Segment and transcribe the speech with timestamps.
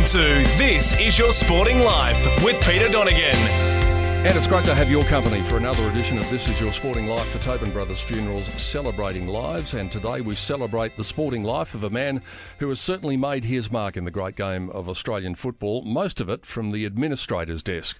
[0.00, 3.36] Welcome to This Is Your Sporting Life with Peter Donegan.
[3.36, 7.06] And it's great to have your company for another edition of This Is Your Sporting
[7.06, 9.74] Life for Tobin Brothers Funerals, celebrating lives.
[9.74, 12.22] And today we celebrate the sporting life of a man
[12.60, 16.30] who has certainly made his mark in the great game of Australian football, most of
[16.30, 17.98] it from the administrator's desk.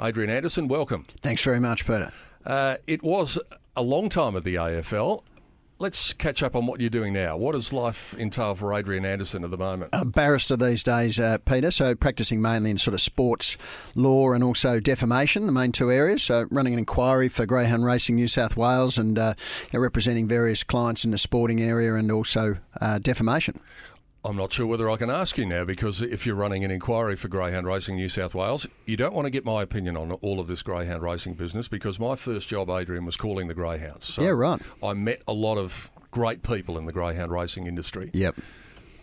[0.00, 1.04] Adrian Anderson, welcome.
[1.20, 2.12] Thanks very much, Peter.
[2.46, 3.38] Uh, it was
[3.76, 5.22] a long time at the AFL.
[5.82, 7.36] Let's catch up on what you're doing now.
[7.36, 9.90] What does life entail for Adrian Anderson at the moment?
[9.92, 13.56] A barrister these days, uh, Peter, so practicing mainly in sort of sports
[13.96, 16.22] law and also defamation, the main two areas.
[16.22, 19.34] So running an inquiry for Greyhound Racing New South Wales and uh,
[19.72, 23.58] representing various clients in the sporting area and also uh, defamation.
[24.24, 27.16] I'm not sure whether I can ask you now because if you're running an inquiry
[27.16, 30.38] for Greyhound Racing New South Wales, you don't want to get my opinion on all
[30.38, 34.06] of this Greyhound racing business because my first job, Adrian, was calling the Greyhounds.
[34.06, 34.62] So Yeah, right.
[34.80, 38.10] I met a lot of great people in the Greyhound racing industry.
[38.14, 38.36] Yep.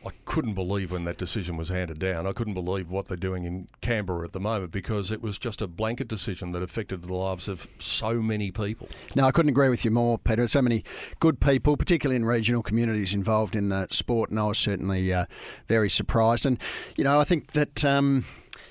[0.09, 2.25] I couldn't believe when that decision was handed down.
[2.25, 5.61] I couldn't believe what they're doing in Canberra at the moment because it was just
[5.61, 8.89] a blanket decision that affected the lives of so many people.
[9.15, 10.47] No, I couldn't agree with you more, Peter.
[10.47, 10.83] So many
[11.19, 15.25] good people, particularly in regional communities, involved in the sport, and I was certainly uh,
[15.67, 16.43] very surprised.
[16.43, 16.57] And
[16.97, 17.85] you know, I think that.
[17.85, 18.25] Um,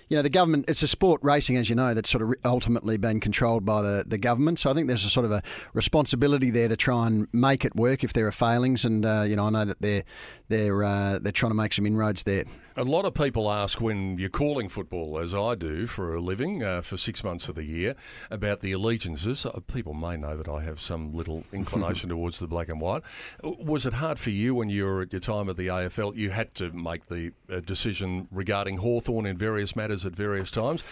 [0.08, 2.96] you know, the government, it's a sport racing, as you know, that's sort of ultimately
[2.96, 4.58] been controlled by the, the government.
[4.58, 5.42] So I think there's a sort of a
[5.74, 8.84] responsibility there to try and make it work if there are failings.
[8.84, 10.04] And, uh, you know, I know that they're,
[10.48, 12.44] they're, uh, they're trying to make some inroads there.
[12.78, 16.62] A lot of people ask when you're calling football, as I do for a living,
[16.62, 17.96] uh, for six months of the year,
[18.30, 19.44] about the allegiances.
[19.44, 23.02] Uh, People may know that I have some little inclination towards the black and white.
[23.42, 26.14] Was it hard for you when you were at your time at the AFL?
[26.14, 30.84] You had to make the uh, decision regarding Hawthorn in various matters at various times.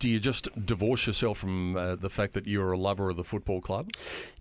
[0.00, 3.24] Do you just divorce yourself from uh, the fact that you're a lover of the
[3.24, 3.88] football club?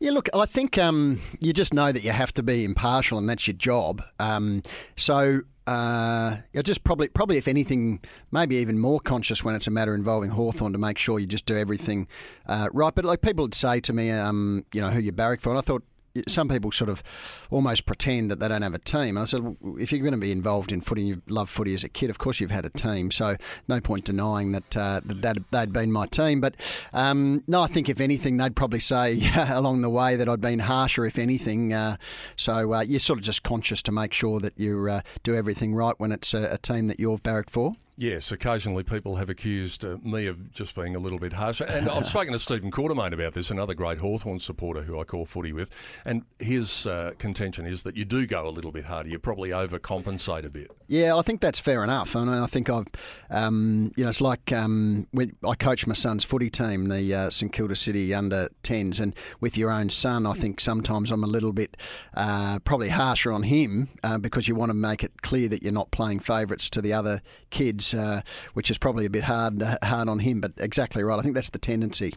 [0.02, 3.30] Yeah, look, I think um, you just know that you have to be impartial, and
[3.30, 4.04] that's your job.
[4.20, 4.64] Um,
[4.98, 5.44] so.
[5.66, 8.02] Uh, just probably, probably if anything,
[8.32, 11.46] maybe even more conscious when it's a matter involving Hawthorn to make sure you just
[11.46, 12.08] do everything
[12.48, 12.94] uh, right.
[12.94, 15.60] But like people would say to me, um, you know, who you barrack for, and
[15.60, 15.84] I thought
[16.28, 17.02] some people sort of
[17.50, 19.18] almost pretend that they don't have a team.
[19.18, 21.84] I said, well, if you're going to be involved in footy, you love footy as
[21.84, 23.12] a kid, of course you've had a team.
[23.12, 23.36] So
[23.68, 26.42] no point denying that uh, that they'd been my team.
[26.42, 26.56] But
[26.94, 30.60] um, no, I think if anything, they'd probably say along the way that I'd been
[30.60, 31.74] harsher, if anything.
[31.74, 31.98] Uh,
[32.36, 35.74] so uh, you're sort of just conscious to make sure that you uh, do everything
[35.74, 37.76] right when it's a, a team that you've barracked for.
[37.96, 41.62] Yes, occasionally people have accused uh, me of just being a little bit harsh.
[41.62, 45.28] And I've spoken to Stephen Quartermain about this, another great Hawthorn supporter who I call
[45.28, 45.70] footy with.
[46.04, 49.10] And his uh, contention is that you do go a little bit harder.
[49.10, 50.72] You probably overcompensate a bit.
[50.88, 52.16] Yeah, I think that's fair enough.
[52.16, 52.88] And I think I've,
[53.30, 57.30] um, you know, it's like um, when I coach my son's footy team, the uh,
[57.30, 59.00] St Kilda City under 10s.
[59.00, 61.78] And with your own son, I think sometimes I'm a little bit
[62.16, 65.72] uh, probably harsher on him uh, because you want to make it clear that you're
[65.72, 67.22] not playing favourites to the other
[67.52, 68.22] kids uh,
[68.54, 70.42] which is probably a bit hard hard on him.
[70.42, 71.18] But exactly right.
[71.18, 72.14] I think that's the tendency.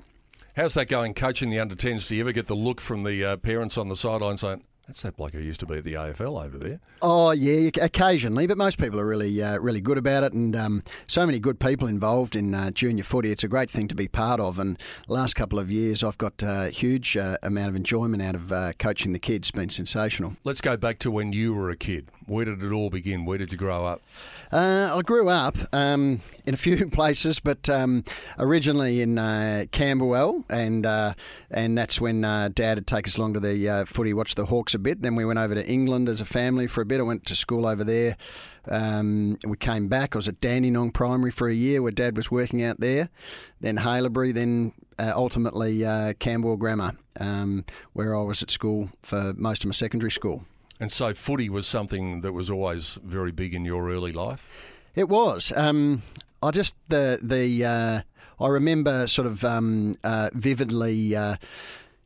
[0.54, 2.08] How's that going, coaching the under 10s?
[2.08, 5.02] Do you ever get the look from the uh, parents on the sideline saying, that's
[5.02, 6.80] that bloke who used to be at the AFL over there.
[7.02, 10.82] Oh yeah, occasionally, but most people are really, uh, really good about it, and um,
[11.08, 13.32] so many good people involved in uh, junior footy.
[13.32, 14.60] It's a great thing to be part of.
[14.60, 14.78] And
[15.08, 18.72] last couple of years, I've got a huge uh, amount of enjoyment out of uh,
[18.78, 19.48] coaching the kids.
[19.48, 20.36] It's been sensational.
[20.44, 22.08] Let's go back to when you were a kid.
[22.26, 23.24] Where did it all begin?
[23.24, 24.02] Where did you grow up?
[24.52, 28.04] Uh, I grew up um, in a few places, but um,
[28.38, 31.14] originally in uh, Camberwell, and uh,
[31.50, 34.46] and that's when uh, Dad would take us along to the uh, footy, watch the
[34.46, 35.02] Hawks a bit.
[35.02, 37.00] Then we went over to England as a family for a bit.
[37.00, 38.16] I went to school over there.
[38.68, 40.16] Um, we came back.
[40.16, 43.08] I was at Dandenong Primary for a year, where Dad was working out there.
[43.60, 45.80] Then Haileybury, then uh, ultimately
[46.18, 50.44] Camberwell Grammar, um, where I was at school for most of my secondary school.
[50.78, 54.46] And so footy was something that was always very big in your early life?
[54.94, 55.52] It was.
[55.56, 56.02] Um,
[56.42, 58.00] I just, the, the, uh,
[58.38, 61.36] I remember sort of um, uh, vividly, uh,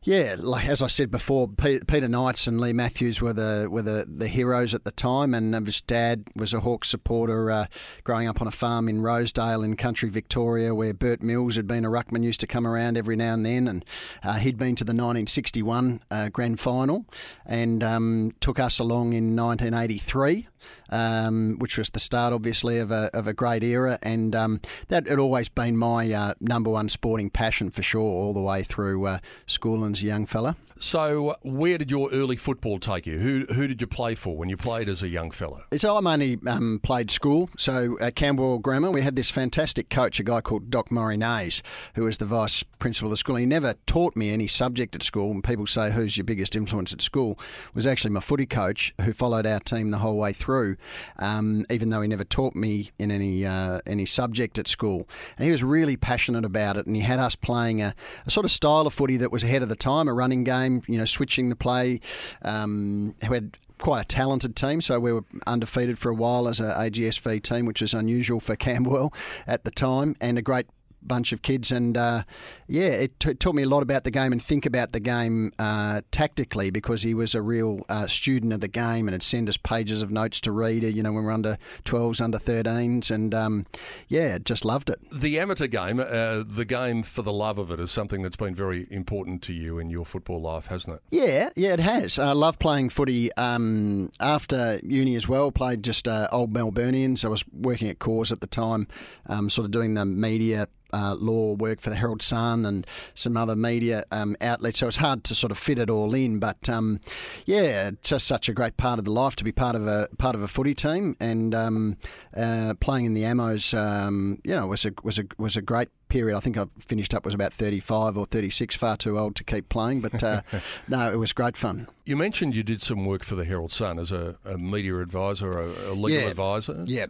[0.02, 4.06] Yeah, like as I said before, Peter Knights and Leigh Matthews were the were the,
[4.08, 7.66] the heroes at the time, and his dad was a Hawks supporter, uh,
[8.02, 11.84] growing up on a farm in Rosedale in country Victoria, where Bert Mills had been
[11.84, 13.84] a ruckman, used to come around every now and then, and
[14.22, 17.04] uh, he'd been to the 1961 uh, grand final,
[17.44, 20.48] and um, took us along in 1983
[20.90, 23.98] um, which was the start, obviously, of a, of a great era.
[24.02, 28.34] And um, that had always been my uh, number one sporting passion for sure, all
[28.34, 30.56] the way through uh, school and young fella.
[30.82, 33.18] So, where did your early football take you?
[33.18, 35.64] Who who did you play for when you played as a young fella?
[35.76, 37.50] So, I only um, played school.
[37.58, 41.60] So, at Camberwell Grammar, we had this fantastic coach, a guy called Doc Morinays,
[41.96, 43.36] who was the vice principal of the school.
[43.36, 45.30] He never taught me any subject at school.
[45.30, 48.94] And people say, "Who's your biggest influence at school?" it Was actually my footy coach,
[49.02, 50.78] who followed our team the whole way through,
[51.18, 55.06] um, even though he never taught me in any uh, any subject at school.
[55.36, 56.86] And he was really passionate about it.
[56.86, 57.94] And he had us playing a,
[58.24, 60.69] a sort of style of footy that was ahead of the time, a running game
[60.70, 62.00] game, you know, switching the play.
[62.42, 66.60] Um, who had quite a talented team, so we were undefeated for a while as
[66.60, 69.12] a AGSV team, which is unusual for Camberwell
[69.46, 70.66] at the time, and a great
[71.02, 72.22] bunch of kids, and uh,
[72.66, 75.52] yeah, it t- taught me a lot about the game and think about the game
[75.58, 79.48] uh, tactically because he was a real uh, student of the game and had send
[79.48, 80.82] us pages of notes to read.
[80.82, 83.66] You know, when we we're under 12s, under 13s, and um,
[84.08, 85.00] yeah, just loved it.
[85.12, 88.54] The amateur game, uh, the game for the love of it, is something that's been
[88.54, 91.02] very important to you in your football life, hasn't it?
[91.10, 92.18] Yeah, yeah, it has.
[92.18, 95.50] I love playing footy um, after uni as well.
[95.50, 97.24] Played just uh, old Melburnians.
[97.24, 98.88] I was working at Corrs at the time,
[99.26, 103.36] um, sort of doing the media uh, law work for the Herald Sun and some
[103.36, 104.78] other media um, outlets.
[104.78, 106.38] So it's hard to sort of fit it all in.
[106.38, 107.00] But um,
[107.46, 110.08] yeah, it's just such a great part of the life to be part of a
[110.18, 111.96] part of a footy team and um,
[112.36, 113.74] uh, playing in the Amos.
[113.74, 116.36] Um, you know, was a was a was a great period.
[116.36, 119.70] I think I finished up was about 35 or 36, far too old to keep
[119.70, 120.00] playing.
[120.00, 120.42] But uh,
[120.88, 121.88] no, it was great fun.
[122.04, 125.52] You mentioned you did some work for the Herald Sun as a, a media advisor,
[125.52, 126.28] a, a legal yeah.
[126.28, 126.84] advisor.
[126.86, 127.06] Yeah.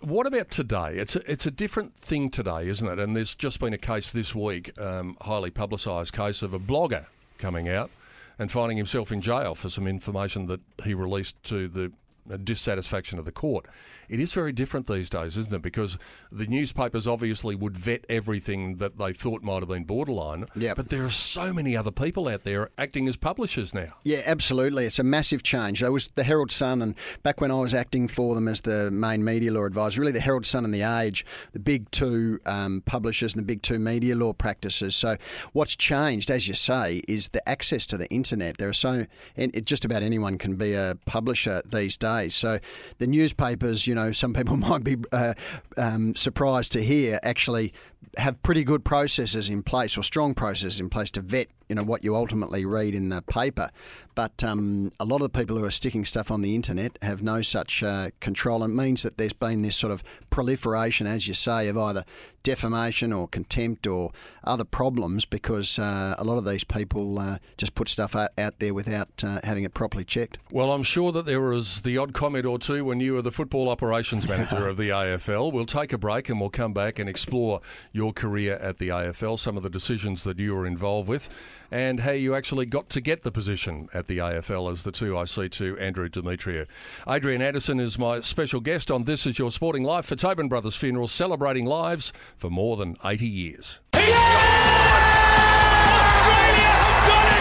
[0.00, 0.96] What about today?
[0.96, 2.98] It's a, it's a different thing today, isn't it?
[2.98, 7.04] And there's just been a case this week, um, highly publicised case of a blogger
[7.36, 7.90] coming out
[8.38, 11.92] and finding himself in jail for some information that he released to the
[12.38, 13.66] dissatisfaction of the court.
[14.10, 15.62] It is very different these days, isn't it?
[15.62, 15.96] Because
[16.32, 20.46] the newspapers obviously would vet everything that they thought might have been borderline.
[20.56, 20.76] Yep.
[20.76, 23.94] But there are so many other people out there acting as publishers now.
[24.02, 24.84] Yeah, absolutely.
[24.84, 25.78] It's a massive change.
[25.78, 28.90] There was the Herald Sun, and back when I was acting for them as the
[28.90, 32.82] main media law advisor, really the Herald Sun and the Age, the big two um,
[32.84, 34.96] publishers and the big two media law practices.
[34.96, 35.18] So
[35.52, 38.58] what's changed, as you say, is the access to the internet.
[38.58, 42.34] There are so, and it, just about anyone can be a publisher these days.
[42.34, 42.58] So
[42.98, 45.34] the newspapers, you know know, some people might be uh,
[45.76, 47.72] um, surprised to hear actually
[48.16, 51.84] have pretty good processes in place or strong processes in place to vet you know
[51.84, 53.70] what you ultimately read in the paper.
[54.16, 57.22] But um, a lot of the people who are sticking stuff on the internet have
[57.22, 61.28] no such uh, control, and it means that there's been this sort of proliferation, as
[61.28, 62.04] you say, of either
[62.42, 64.10] defamation or contempt or
[64.44, 68.58] other problems because uh, a lot of these people uh, just put stuff out, out
[68.58, 70.38] there without uh, having it properly checked.
[70.50, 73.30] Well, I'm sure that there was the odd comment or two when you were the
[73.30, 75.52] football operations manager of the AFL.
[75.52, 77.60] We'll take a break and we'll come back and explore
[77.92, 81.28] your career at the AFL, some of the decisions that you were involved with
[81.70, 85.16] and how you actually got to get the position at the AFL as the two
[85.16, 86.66] I see to Andrew Demetriou.
[87.08, 90.76] Adrian Anderson is my special guest on This Is Your Sporting Life for Tobin Brothers
[90.76, 93.80] Funeral, celebrating lives for more than 80 years.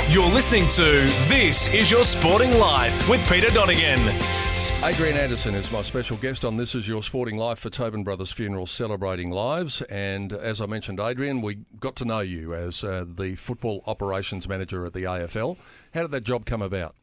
[0.09, 0.83] You're listening to
[1.27, 4.38] This Is Your Sporting Life with Peter Donegan.
[4.81, 8.31] Adrian Anderson is my special guest on This Is Your Sporting Life for Tobin Brothers
[8.31, 9.81] Funeral Celebrating Lives.
[9.83, 14.47] And as I mentioned, Adrian, we got to know you as uh, the football operations
[14.47, 15.57] manager at the AFL.
[15.93, 16.95] How did that job come about?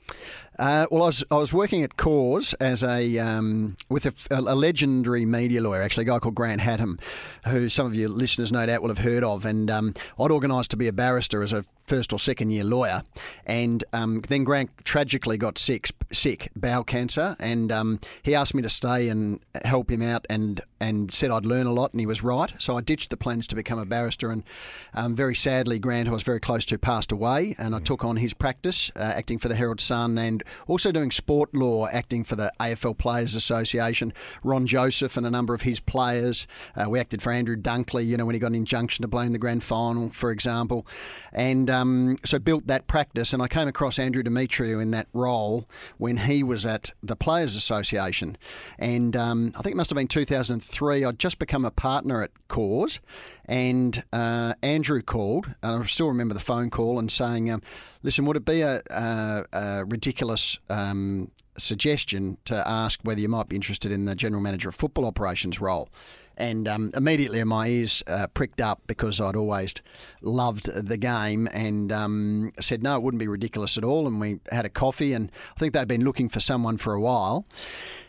[0.59, 4.55] Uh, well, I was, I was working at Corrs as a um, with a, a,
[4.55, 6.99] legendary media lawyer, actually, a guy called Grant Hattam,
[7.47, 9.45] who some of your listeners no doubt will have heard of.
[9.45, 13.03] And um, I'd organised to be a barrister as a first or second year lawyer,
[13.45, 18.63] and um, then Grant tragically got sick, sick bowel cancer, and um, he asked me
[18.63, 22.07] to stay and help him out, and and said I'd learn a lot, and he
[22.07, 22.53] was right.
[22.59, 24.43] So I ditched the plans to become a barrister, and
[24.95, 28.05] um, very sadly, Grant, who I was very close to, passed away, and I took
[28.05, 32.25] on his practice Uh, acting for the Herald Sun, and also doing sport law, acting
[32.25, 34.13] for the AFL Players Association.
[34.43, 36.47] Ron Joseph and a number of his players.
[36.75, 39.27] Uh, we acted for Andrew Dunkley, you know, when he got an injunction to play
[39.27, 40.87] in the grand final, for example.
[41.33, 43.33] And um, so built that practice.
[43.33, 45.67] And I came across Andrew Demetriou in that role
[45.99, 48.37] when he was at the Players Association.
[48.79, 51.05] And um, I think it must have been 2003.
[51.05, 53.01] I'd just become a partner at Corrs
[53.47, 57.63] and uh, Andrew called, and I still remember the phone call and saying, um,
[58.03, 63.49] "Listen, would it be a, a, a ridiculous um, suggestion to ask whether you might
[63.49, 65.89] be interested in the general manager of football operations role?"
[66.39, 69.73] And um, immediately my ears uh, pricked up because I'd always
[70.21, 74.07] loved the game and um, said, no, it wouldn't be ridiculous at all.
[74.07, 77.01] And we had a coffee, and I think they'd been looking for someone for a
[77.01, 77.47] while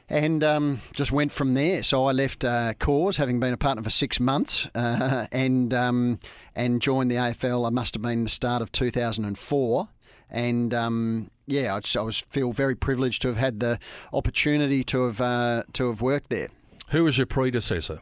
[0.10, 1.84] and um, just went from there.
[1.84, 6.20] So I left uh, Corrs, having been a partner for six months, uh, and um,
[6.56, 7.66] and joined the AFL.
[7.66, 9.90] I must have been the start of 2004,
[10.30, 13.80] and um, yeah, I, just, I, was feel very privileged to have had the
[14.14, 16.50] opportunity to have uh, to have worked there.
[16.90, 18.00] Who was your predecessor?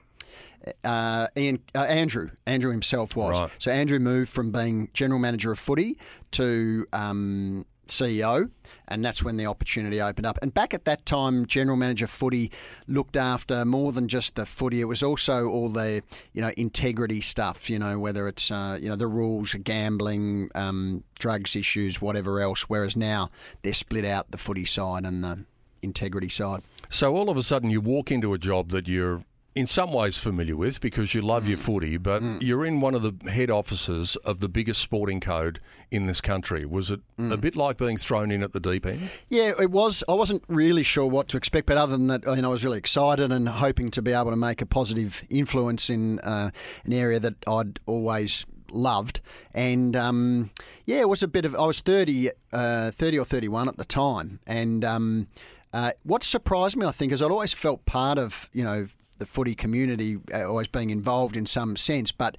[0.84, 3.40] Uh, Ian, uh, Andrew, Andrew himself was.
[3.40, 3.52] Right.
[3.60, 5.98] So Andrew moved from being general manager of footy
[6.32, 8.50] to um, CEO,
[8.88, 10.40] and that's when the opportunity opened up.
[10.42, 12.52] And back at that time, general manager footy
[12.88, 14.82] looked after more than just the footy.
[14.82, 16.02] It was also all the
[16.34, 17.70] you know integrity stuff.
[17.70, 22.64] You know whether it's uh, you know the rules, gambling, um, drugs issues, whatever else.
[22.64, 23.30] Whereas now
[23.62, 25.46] they're split out the footy side and the
[25.82, 26.62] integrity side.
[26.90, 29.24] So all of a sudden you walk into a job that you're
[29.56, 32.42] in some ways familiar with because you love your footy, but mm.
[32.42, 36.66] you're in one of the head offices of the biggest sporting code in this country.
[36.66, 37.32] Was it mm.
[37.32, 39.10] a bit like being thrown in at the deep end?
[39.30, 40.04] Yeah, it was.
[40.10, 42.66] I wasn't really sure what to expect, but other than that, you know, I was
[42.66, 46.52] really excited and hoping to be able to make a positive influence in uh,
[46.84, 49.22] an area that I'd always loved.
[49.54, 50.52] And um,
[50.86, 51.56] yeah, it was a bit of.
[51.56, 54.40] I was 30, uh, 30 or 31 at the time.
[54.46, 55.28] And um,
[55.72, 59.26] uh, what surprised me, I think, is I'd always felt part of, you know, the
[59.26, 62.38] footy community uh, always being involved in some sense, but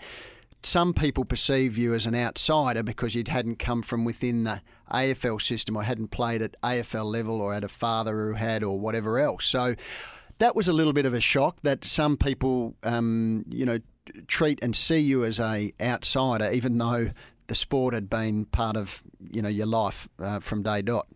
[0.62, 4.60] some people perceive you as an outsider because you hadn't come from within the
[4.92, 8.78] AFL system or hadn't played at AFL level or had a father who had or
[8.78, 9.46] whatever else.
[9.46, 9.76] So
[10.38, 13.78] that was a little bit of a shock that some people, um, you know,
[14.26, 17.10] treat and see you as a outsider, even though
[17.46, 21.06] the sport had been part of you know your life uh, from day dot.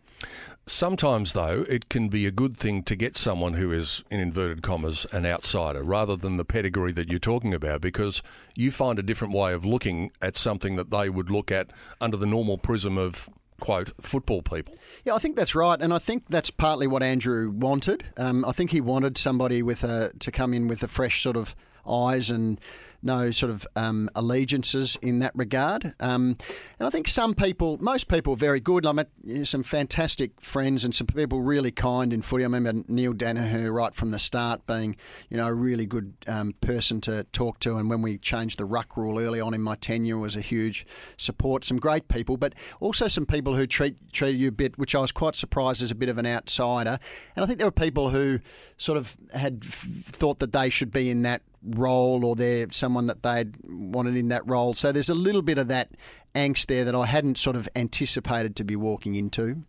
[0.67, 4.61] Sometimes, though, it can be a good thing to get someone who is, in inverted
[4.61, 8.21] commas, an outsider rather than the pedigree that you're talking about because
[8.55, 12.15] you find a different way of looking at something that they would look at under
[12.15, 14.75] the normal prism of quote football people.
[15.03, 18.03] Yeah, I think that's right, and I think that's partly what Andrew wanted.
[18.17, 21.37] Um, I think he wanted somebody with a to come in with a fresh sort
[21.37, 21.55] of
[21.87, 22.59] eyes and
[23.03, 25.93] no sort of um, allegiances in that regard.
[25.99, 26.37] Um,
[26.79, 28.85] and I think some people, most people, are very good.
[28.85, 29.09] I met
[29.43, 32.43] some fantastic friends and some people really kind in footy.
[32.43, 34.95] I remember Neil Daniher right from the start being,
[35.29, 37.77] you know, a really good um, person to talk to.
[37.77, 40.85] And when we changed the ruck rule early on in my tenure, was a huge
[41.17, 41.63] support.
[41.63, 44.99] Some great people, but also some people who treat treated you a bit, which I
[44.99, 46.99] was quite surprised as a bit of an outsider.
[47.35, 48.39] And I think there were people who
[48.77, 53.23] sort of had thought that they should be in that role or they're someone that
[53.23, 54.73] they'd wanted in that role.
[54.73, 55.91] So there's a little bit of that
[56.35, 59.63] angst there that I hadn't sort of anticipated to be walking into.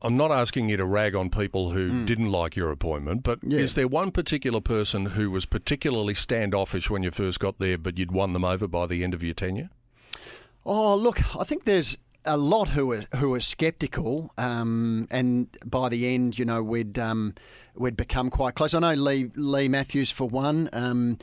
[0.00, 2.06] I'm not asking you to rag on people who mm.
[2.06, 3.58] didn't like your appointment, but yeah.
[3.58, 7.98] is there one particular person who was particularly standoffish when you first got there, but
[7.98, 9.70] you'd won them over by the end of your tenure?
[10.64, 15.88] Oh, look, I think there's a lot who are who are sceptical, um, and by
[15.88, 17.34] the end, you know, we'd um,
[17.74, 18.74] we'd become quite close.
[18.74, 20.68] I know Lee Leigh Matthews for one.
[20.72, 21.18] Um,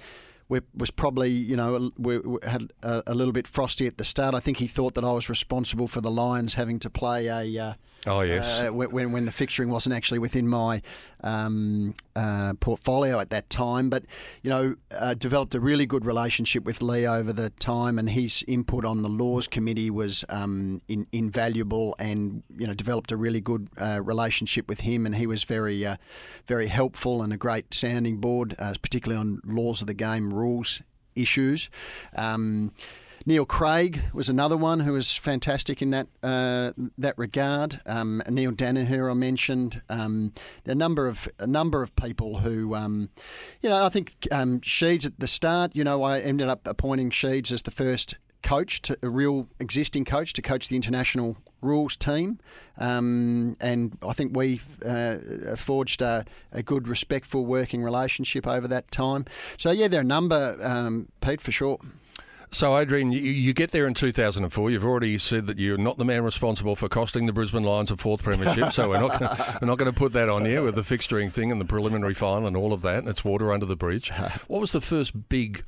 [0.47, 4.05] we, was probably, you know, we, we had a, a, little bit frosty at the
[4.05, 4.35] start.
[4.35, 7.63] I think he thought that I was responsible for the Lions having to play a
[7.63, 7.73] uh,
[8.07, 8.61] Oh yes.
[8.61, 10.81] Uh, when when the fixturing wasn't actually within my
[11.21, 14.03] um, uh, portfolio at that time, but
[14.43, 18.43] you know, uh, developed a really good relationship with Leigh over the time, and his
[18.47, 23.41] input on the laws committee was um, in, invaluable, and you know, developed a really
[23.41, 25.95] good uh, relationship with him, and he was very uh,
[26.47, 30.81] very helpful and a great sounding board, uh, particularly on laws of the game rules
[31.15, 31.69] issues.
[32.15, 32.71] Um,
[33.27, 37.81] Neil Craig was another one who was fantastic in that uh, that regard.
[37.87, 39.81] Um, Neil Daniher, I mentioned.
[39.89, 40.31] Um,
[40.65, 43.09] a number of a number of people who, um,
[43.61, 45.75] you know, I think um, Sheeds at the start.
[45.75, 48.15] You know, I ended up appointing Sheeds as the first
[48.45, 52.39] coach, to, a real existing coach, to coach the international rules team.
[52.77, 55.17] Um, and I think we uh,
[55.57, 59.25] forged a, a, good, respectful working relationship over that time.
[59.57, 61.79] So, yeah, there are a number, um, Pete, for sure.
[62.51, 64.71] So, Adrian, you, you get there in 2004.
[64.71, 67.97] You've already said that you're not the man responsible for costing the Brisbane Lions a
[67.97, 70.75] fourth premiership, so we're not gonna, we're not going to put that on you with
[70.75, 72.99] the fixturing thing and the preliminary final and all of that.
[72.99, 74.11] And it's water under the bridge.
[74.47, 75.63] What was the first big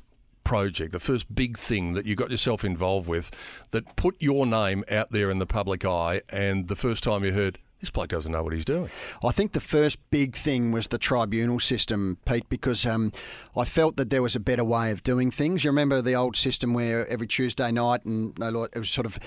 [0.48, 3.30] project, the first big thing that you got yourself involved with
[3.72, 6.22] that put your name out there in the public eye?
[6.30, 8.88] And the first time you heard this bloke doesn't know what he's doing.
[9.22, 13.12] I think the first big thing was the tribunal system, Pete, because um,
[13.58, 15.64] I felt that there was a better way of doing things.
[15.64, 19.18] You remember the old system where every Tuesday night and it was sort of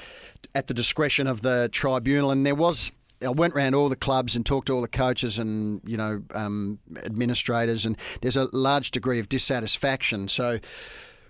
[0.55, 2.91] at the discretion of the tribunal, and there was
[3.23, 6.23] I went around all the clubs and talked to all the coaches and you know
[6.33, 10.27] um, administrators, and there's a large degree of dissatisfaction.
[10.27, 10.59] So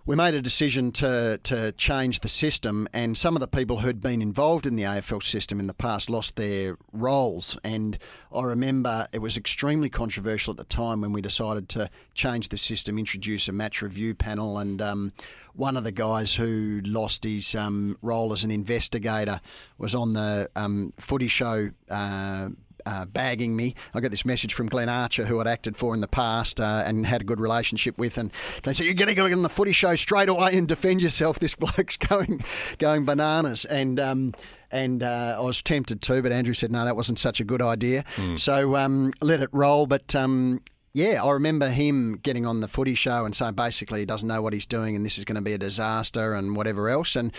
[0.06, 4.02] we made a decision to to change the system, and some of the people who'd
[4.02, 7.58] been involved in the AFL system in the past lost their roles.
[7.64, 7.98] And
[8.34, 12.58] I remember it was extremely controversial at the time when we decided to change the
[12.58, 15.14] system, introduce a match review panel, and um,
[15.54, 19.40] one of the guys who lost his um, role as an investigator
[19.78, 21.70] was on the um, footy show.
[21.90, 22.50] Uh,
[22.86, 23.76] uh, bagging me.
[23.94, 26.84] I got this message from Glenn Archer, who I'd acted for in the past uh,
[26.86, 28.32] and had a good relationship with, and
[28.64, 31.40] they said, "You're going to go on the footy show straight away and defend yourself.
[31.42, 32.44] This bloke's going,
[32.78, 34.34] going bananas." And um,
[34.72, 37.62] and uh, I was tempted to, but Andrew said, "No, that wasn't such a good
[37.62, 38.40] idea." Mm.
[38.40, 39.88] So um, let it roll.
[39.88, 40.62] But um,
[40.94, 44.42] yeah, I remember him getting on the footy show and saying basically he doesn't know
[44.42, 47.16] what he's doing and this is going to be a disaster and whatever else.
[47.16, 47.32] And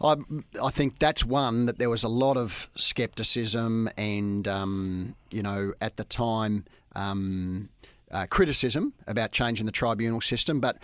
[0.00, 0.16] I,
[0.62, 5.72] I think that's one that there was a lot of scepticism and, um, you know,
[5.80, 7.68] at the time, um,
[8.12, 10.60] uh, criticism about changing the tribunal system.
[10.60, 10.76] But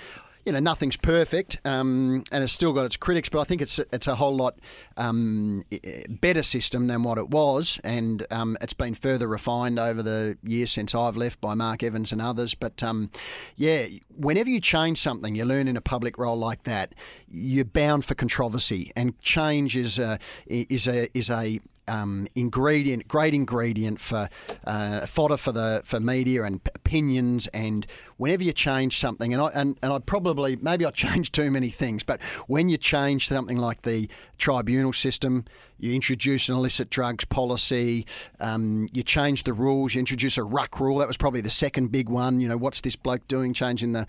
[0.49, 3.29] you know, nothing's perfect, um, and it's still got its critics.
[3.29, 4.59] But I think it's it's a whole lot
[4.97, 5.63] um,
[6.09, 10.73] better system than what it was, and um, it's been further refined over the years
[10.73, 12.55] since I've left by Mark Evans and others.
[12.55, 13.11] But um,
[13.57, 16.95] yeah, whenever you change something, you learn in a public role like that,
[17.31, 23.35] you're bound for controversy, and change is a, is a is a um, ingredient, great
[23.35, 24.29] ingredient for
[24.65, 27.47] uh, fodder for the for media and opinions.
[27.49, 31.51] And whenever you change something, and I and, and I probably maybe I changed too
[31.51, 35.45] many things, but when you change something like the tribunal system,
[35.79, 38.07] you introduce an illicit drugs policy,
[38.41, 40.99] um, you change the rules, you introduce a ruck rule.
[40.99, 42.41] That was probably the second big one.
[42.41, 44.07] You know, what's this bloke doing, changing the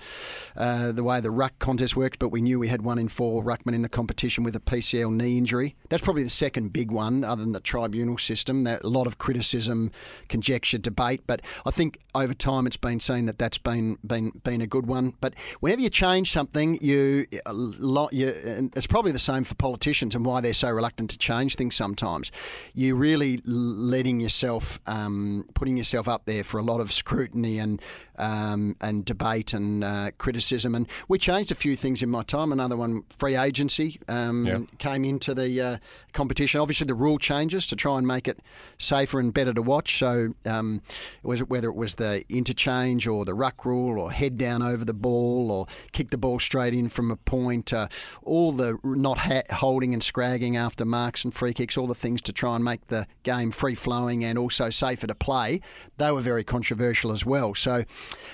[0.56, 2.18] uh, the way the ruck contest works?
[2.18, 5.16] But we knew we had one in four ruckmen in the competition with a PCL
[5.16, 5.76] knee injury.
[5.90, 8.64] That's probably the second big one, other than the tribunal system.
[8.64, 9.92] That a lot of criticism,
[10.28, 11.22] conjecture, debate.
[11.28, 14.88] But I think over time it's been seen that that's been been been a good
[14.88, 15.14] one.
[15.22, 18.34] But whenever you change something, you, you
[18.76, 22.32] it's probably the same for politicians and why they're so reluctant to change things sometimes.
[22.74, 27.82] You're really letting yourself, um, putting yourself up there for a lot of scrutiny and
[28.20, 30.76] um, and debate and uh, criticism.
[30.76, 32.52] And we changed a few things in my time.
[32.52, 34.60] Another one, free agency, um, yeah.
[34.78, 35.78] came into the uh,
[36.14, 36.60] competition.
[36.60, 38.40] Obviously, the rule changes to try and make it
[38.78, 39.98] safer and better to watch.
[39.98, 40.82] So, um,
[41.24, 44.86] was it whether it was the interchange or the ruck rule or head down over
[44.86, 47.88] the ball or kick the ball straight in from a point, uh,
[48.24, 52.22] all the not ha- holding and scragging after marks and free kicks, all the things
[52.22, 55.62] to try and make the game free flowing and also safer to play,
[55.98, 57.56] they were very controversial as well.
[57.56, 57.84] So,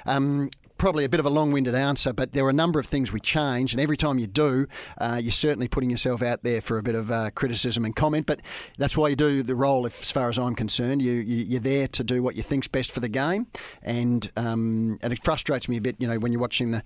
[0.05, 3.11] um, probably a bit of a long-winded answer, but there are a number of things
[3.11, 6.77] we change, and every time you do, uh, you're certainly putting yourself out there for
[6.77, 8.25] a bit of uh, criticism and comment.
[8.25, 8.41] But
[8.77, 11.01] that's why you do the role, if, as far as I'm concerned.
[11.01, 13.47] You, you are there to do what you think's best for the game,
[13.81, 16.83] and um, and it frustrates me a bit, you know, when you're watching the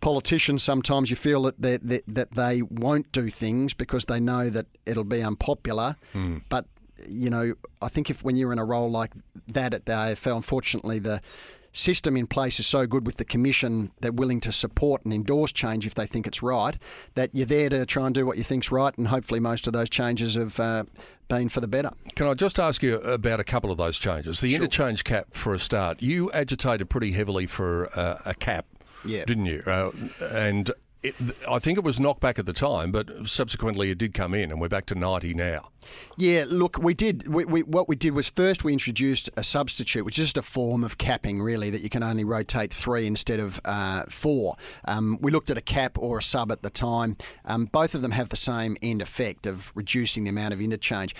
[0.00, 4.48] politicians sometimes you feel that they, that, that they won't do things because they know
[4.48, 6.40] that it'll be unpopular mm.
[6.48, 6.66] but
[7.08, 9.10] you know I think if when you're in a role like
[9.48, 11.20] that at the AFL unfortunately the
[11.78, 15.52] system in place is so good with the commission they're willing to support and endorse
[15.52, 16.76] change if they think it's right
[17.14, 19.72] that you're there to try and do what you think's right and hopefully most of
[19.72, 20.84] those changes have uh,
[21.28, 21.90] been for the better.
[22.16, 24.40] Can I just ask you about a couple of those changes?
[24.40, 24.56] The sure.
[24.56, 26.02] interchange cap for a start.
[26.02, 28.66] You agitated pretty heavily for uh, a cap,
[29.04, 29.24] yeah.
[29.26, 29.62] didn't you?
[29.66, 29.90] Uh,
[30.32, 30.70] and
[31.02, 31.14] it,
[31.48, 34.50] I think it was knocked back at the time, but subsequently it did come in,
[34.50, 35.70] and we're back to 90 now.
[36.16, 37.28] Yeah, look, we did.
[37.28, 40.42] We, we, what we did was first we introduced a substitute, which is just a
[40.42, 44.56] form of capping, really, that you can only rotate three instead of uh, four.
[44.86, 47.16] Um, we looked at a cap or a sub at the time.
[47.44, 51.14] Um, both of them have the same end effect of reducing the amount of interchange.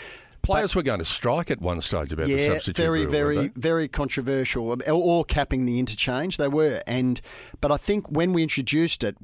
[0.48, 3.10] Players but, were going to strike at one stage about yeah, the substitute very, rule,
[3.10, 6.38] very, very controversial, or, or, capping the interchange.
[6.38, 7.20] They were, and
[7.60, 9.16] but I think when we introduced it,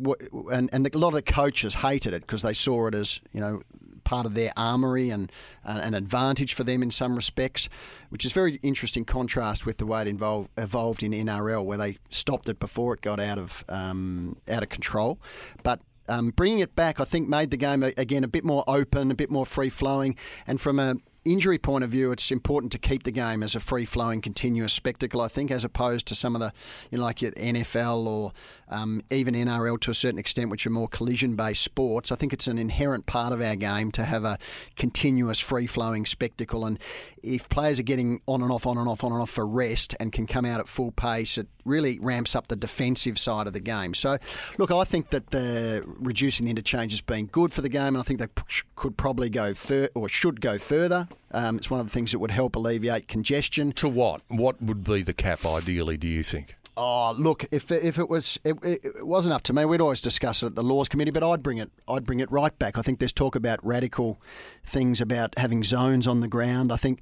[0.53, 3.41] and, and a lot of the coaches hated it because they saw it as you
[3.41, 3.63] know
[4.05, 5.33] part of their armory and
[5.65, 7.71] uh, an advantage for them in some respects,
[8.11, 11.97] which is very interesting contrast with the way it involved, evolved in NRL, where they
[12.11, 15.19] stopped it before it got out of um, out of control.
[15.63, 19.11] But um, bringing it back, I think, made the game again a bit more open,
[19.11, 22.79] a bit more free flowing, and from a injury point of view, it's important to
[22.79, 26.35] keep the game as a free flowing, continuous spectacle, I think, as opposed to some
[26.35, 26.53] of the,
[26.91, 28.33] you know, like NFL or
[28.69, 32.13] um, even NRL to a certain extent, which are more collision based sports.
[32.13, 34.39] I think it's an inherent part of our game to have a
[34.77, 36.65] continuous free flowing spectacle.
[36.65, 36.79] And
[37.25, 39.95] if players are getting on and off, on and off, on and off for rest
[39.99, 43.53] and can come out at full pace, it really ramps up the defensive side of
[43.53, 43.95] the game.
[43.95, 44.19] So,
[44.59, 47.99] look, I think that the reducing the interchange has been good for the game, and
[47.99, 48.29] I think they
[48.77, 51.09] could probably go fur- or should go further.
[51.33, 53.73] Um, it's one of the things that would help alleviate congestion.
[53.73, 54.23] To what?
[54.29, 55.97] What would be the cap ideally?
[55.97, 56.55] Do you think?
[56.77, 60.43] Oh, look, if if it was it, it, wasn't up to me, we'd always discuss
[60.43, 61.13] it at the laws committee.
[61.13, 62.77] But I'd bring it I'd bring it right back.
[62.77, 64.21] I think there's talk about radical
[64.65, 66.73] things about having zones on the ground.
[66.73, 67.01] I think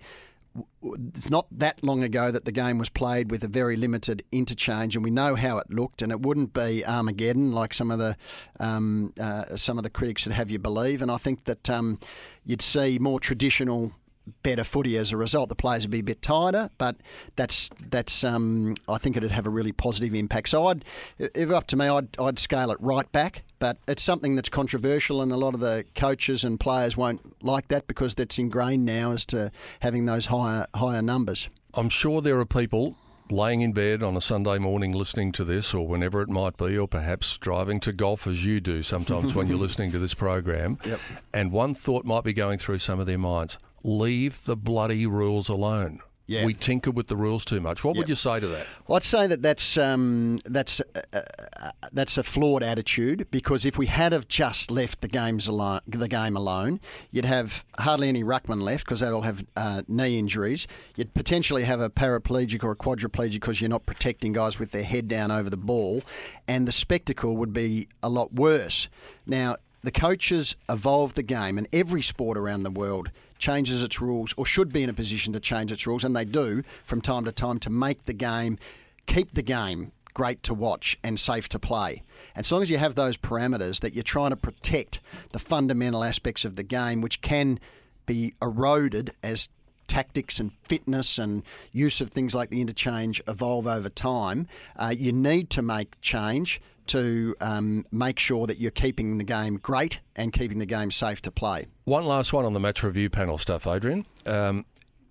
[0.82, 4.94] it's not that long ago that the game was played with a very limited interchange,
[4.94, 6.02] and we know how it looked.
[6.02, 8.16] And it wouldn't be Armageddon like some of the
[8.61, 11.00] um, uh, some of the critics would have you believe.
[11.00, 11.98] And I think that um,
[12.44, 13.92] you'd see more traditional
[14.42, 15.48] better footy as a result.
[15.48, 16.96] The players would be a bit tighter, but
[17.37, 20.48] that's that's um, I think it'd have a really positive impact.
[20.48, 20.85] So I'd,
[21.18, 23.42] if up to me, I'd I'd scale it right back.
[23.58, 27.68] But it's something that's controversial, and a lot of the coaches and players won't like
[27.68, 31.48] that because that's ingrained now as to having those higher higher numbers.
[31.74, 32.96] I'm sure there are people
[33.30, 36.76] laying in bed on a Sunday morning listening to this, or whenever it might be,
[36.76, 40.78] or perhaps driving to golf as you do sometimes when you're listening to this program.
[40.85, 41.00] Yep.
[41.32, 45.49] And one thought might be going through some of their minds leave the bloody rules
[45.49, 46.01] alone.
[46.27, 46.47] Yeah.
[46.47, 47.85] We tinker with the rules too much.
[47.85, 48.03] What yep.
[48.03, 48.66] would you say to that?
[48.87, 53.77] Well, I'd say that that's um, that's uh, uh, that's a flawed attitude because if
[53.77, 58.23] we had have just left the games alone, the game alone, you'd have hardly any
[58.23, 60.66] ruckman left because they'll have uh, knee injuries.
[60.97, 64.85] You'd potentially have a paraplegic or a quadriplegic because you're not protecting guys with their
[64.85, 66.03] head down over the ball,
[66.47, 68.88] and the spectacle would be a lot worse.
[69.27, 73.11] Now, the coaches evolved the game, and every sport around the world
[73.42, 76.24] changes its rules or should be in a position to change its rules, and they
[76.24, 78.57] do from time to time to make the game,
[79.07, 82.02] keep the game great to watch and safe to play.
[82.37, 85.00] And so long as you have those parameters that you're trying to protect
[85.33, 87.59] the fundamental aspects of the game, which can
[88.07, 89.48] be eroded as
[89.88, 95.12] tactics and fitness and use of things like the interchange evolve over time, uh, you
[95.12, 100.33] need to make change to um, make sure that you're keeping the game great and
[100.33, 101.66] keeping the game safe to play.
[101.85, 104.07] One last one on the match review panel stuff, Adrian.
[104.27, 104.66] Um,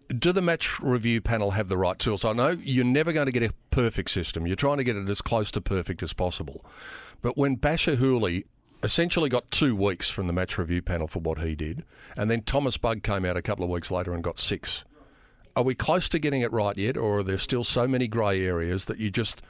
[0.08, 2.26] do the match review panel have the right tools?
[2.26, 4.46] I know you're never going to get a perfect system.
[4.46, 6.66] You're trying to get it as close to perfect as possible.
[7.22, 8.44] But when Bachar Houli
[8.84, 11.84] essentially got two weeks from the match review panel for what he did,
[12.18, 14.84] and then Thomas Bugg came out a couple of weeks later and got six.
[15.56, 18.44] Are we close to getting it right yet, or are there still so many grey
[18.46, 19.42] areas that you just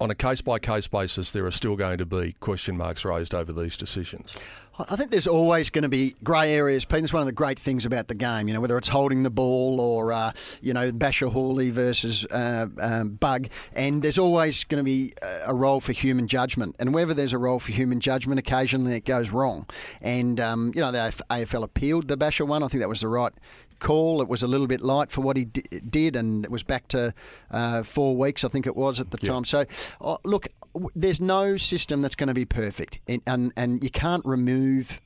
[0.00, 3.34] on a case by case basis, there are still going to be question marks raised
[3.34, 4.36] over these decisions.
[4.78, 6.84] I think there's always going to be grey areas.
[6.84, 8.46] Pete, it's one of the great things about the game.
[8.48, 12.66] You know, whether it's holding the ball or uh, you know Bachar Houli versus uh,
[12.78, 15.12] um, Bugg, and there's always going to be
[15.46, 16.76] a role for human judgment.
[16.78, 19.66] And wherever there's a role for human judgment, occasionally it goes wrong.
[20.02, 20.98] And um, you know, the
[21.30, 22.62] AFL appealed the Bachar one.
[22.62, 23.32] I think that was the right
[23.78, 24.20] call.
[24.22, 26.88] It was a little bit light for what he d- did, and it was back
[26.88, 27.14] to
[27.50, 29.44] uh, four weeks, I think it was at the time.
[29.44, 29.64] So,
[30.00, 30.48] uh, look,
[30.94, 35.00] there's no system that's going to be perfect, and, and, and you can't remove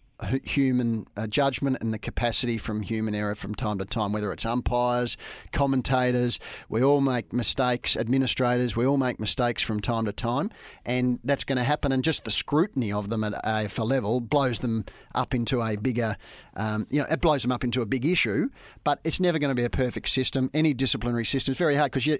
[0.44, 4.44] human uh, judgment and the capacity from human error from time to time, whether it's
[4.44, 5.16] umpires,
[5.52, 6.38] commentators.
[6.68, 10.50] We all make mistakes, administrators, we all make mistakes from time to time,
[10.84, 11.92] and that's going to happen.
[11.92, 16.16] And just the scrutiny of them at AFL level blows them up into a bigger,
[16.54, 18.48] um, you know, it blows them up into a big issue.
[18.84, 20.50] But it's never going to be a perfect system.
[20.54, 22.18] Any disciplinary system is very hard because you,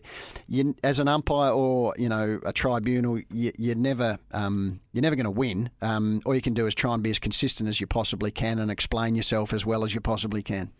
[0.49, 5.17] you, as an umpire or you know a tribunal, you, you're never, um, you're never
[5.17, 5.71] going to win.
[5.83, 8.59] Um, all you can do is try and be as consistent as you possibly can
[8.59, 10.71] and explain yourself as well as you possibly can.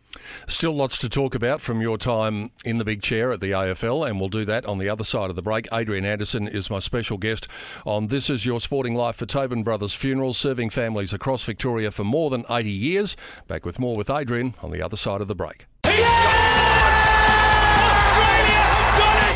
[0.49, 4.09] Still lots to talk about from your time in the big chair at the AFL,
[4.09, 5.69] and we'll do that on the other side of the break.
[5.73, 7.47] Adrian Anderson is my special guest
[7.85, 12.05] on This Is Your Sporting Life for Tobin Brothers Funerals, serving families across Victoria for
[12.05, 13.17] more than 80 years.
[13.47, 15.67] Back with more with Adrian on the other side of the break.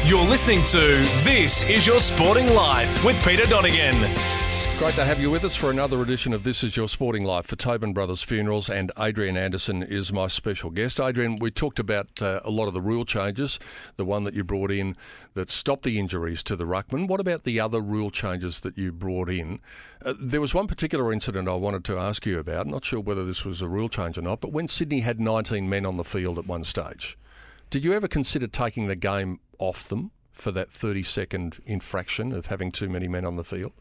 [0.06, 0.78] You're listening to
[1.22, 4.33] This Is Your Sporting Life with Peter Donegan.
[4.78, 7.46] Great to have you with us for another edition of This Is Your Sporting Life
[7.46, 11.00] for Tobin Brothers Funerals, and Adrian Anderson is my special guest.
[11.00, 13.60] Adrian, we talked about uh, a lot of the rule changes,
[13.96, 14.96] the one that you brought in
[15.34, 17.06] that stopped the injuries to the ruckman.
[17.06, 19.60] What about the other rule changes that you brought in?
[20.04, 22.66] Uh, there was one particular incident I wanted to ask you about.
[22.66, 25.68] Not sure whether this was a rule change or not, but when Sydney had 19
[25.68, 27.16] men on the field at one stage,
[27.70, 30.10] did you ever consider taking the game off them?
[30.34, 33.72] For that 30 second infraction of having too many men on the field?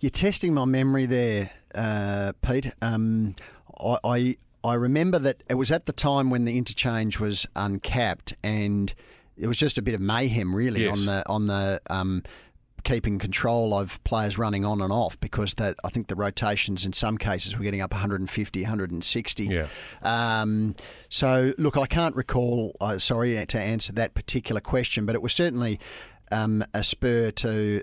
[0.00, 2.70] You're testing my memory there, uh, Pete.
[2.80, 3.34] Um,
[3.80, 8.34] I, I I remember that it was at the time when the interchange was uncapped,
[8.42, 8.92] and
[9.36, 10.98] it was just a bit of mayhem, really, Yes.
[10.98, 12.22] on the on the um,
[12.84, 16.92] keeping control of players running on and off because that I think the rotations in
[16.92, 19.44] some cases were getting up 150, 160.
[19.46, 19.66] Yeah.
[20.02, 20.74] Um,
[21.08, 22.76] so look, I can't recall.
[22.80, 25.80] Uh, sorry to answer that particular question, but it was certainly
[26.30, 27.82] um, a spur to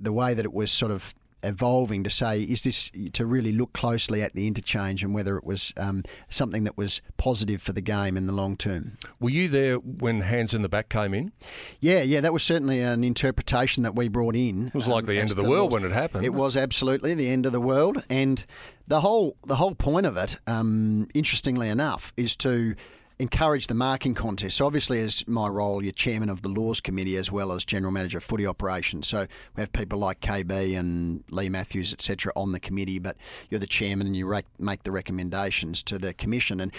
[0.00, 3.72] the way that it was sort of evolving to say, is this to really look
[3.72, 7.80] closely at the interchange and whether it was um, something that was positive for the
[7.80, 8.98] game in the long term?
[9.20, 11.32] Were you there when Hands in the Back came in?
[11.80, 14.68] Yeah, yeah, that was certainly an interpretation that we brought in.
[14.68, 16.24] It was like the end of the world when it happened.
[16.24, 18.44] It was absolutely the end of the world, and
[18.86, 22.74] the whole the whole point of it, um, interestingly enough, is to
[23.22, 24.56] encourage the marking contest.
[24.56, 27.92] So obviously, as my role, you're chairman of the laws committee as well as general
[27.92, 29.06] manager of footy operations.
[29.06, 33.16] So we have people like KB and Leigh Matthews, etc., on the committee, but
[33.48, 36.60] you're the chairman and you make the recommendations to the commission.
[36.60, 36.72] And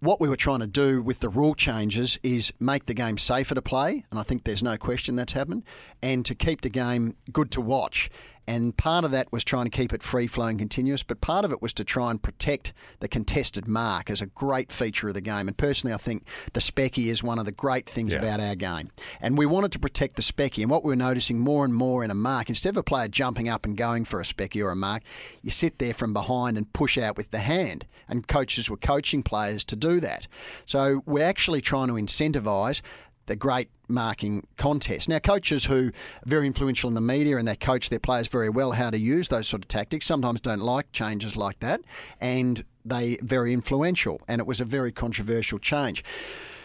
[0.00, 3.54] what we were trying to do with the rule changes is make the game safer
[3.54, 5.64] to play, and I think there's no question that's happened,
[6.02, 8.10] and to keep the game good to watch.
[8.48, 11.52] And part of that was trying to keep it free flowing, continuous, but part of
[11.52, 15.20] it was to try and protect the contested mark as a great feature of the
[15.20, 15.48] game.
[15.48, 18.20] And personally, I think the specky is one of the great things Yeah.
[18.20, 18.88] about our game.
[19.20, 20.62] And we wanted to protect the specky.
[20.62, 23.06] And what we were noticing more and more in a mark, instead of a player
[23.06, 25.02] jumping up and going for a specky or a mark,
[25.42, 27.84] you sit there from behind and push out with the hand.
[28.08, 30.26] And coaches were coaching players to do that.
[30.64, 32.80] So we're actually trying to incentivise
[33.28, 35.08] the great marking contest.
[35.08, 35.92] Now, coaches who are
[36.26, 39.28] very influential in the media and they coach their players very well how to use
[39.28, 41.80] those sort of tactics sometimes don't like changes like that,
[42.20, 44.20] and they very influential.
[44.28, 46.04] And it was a very controversial change.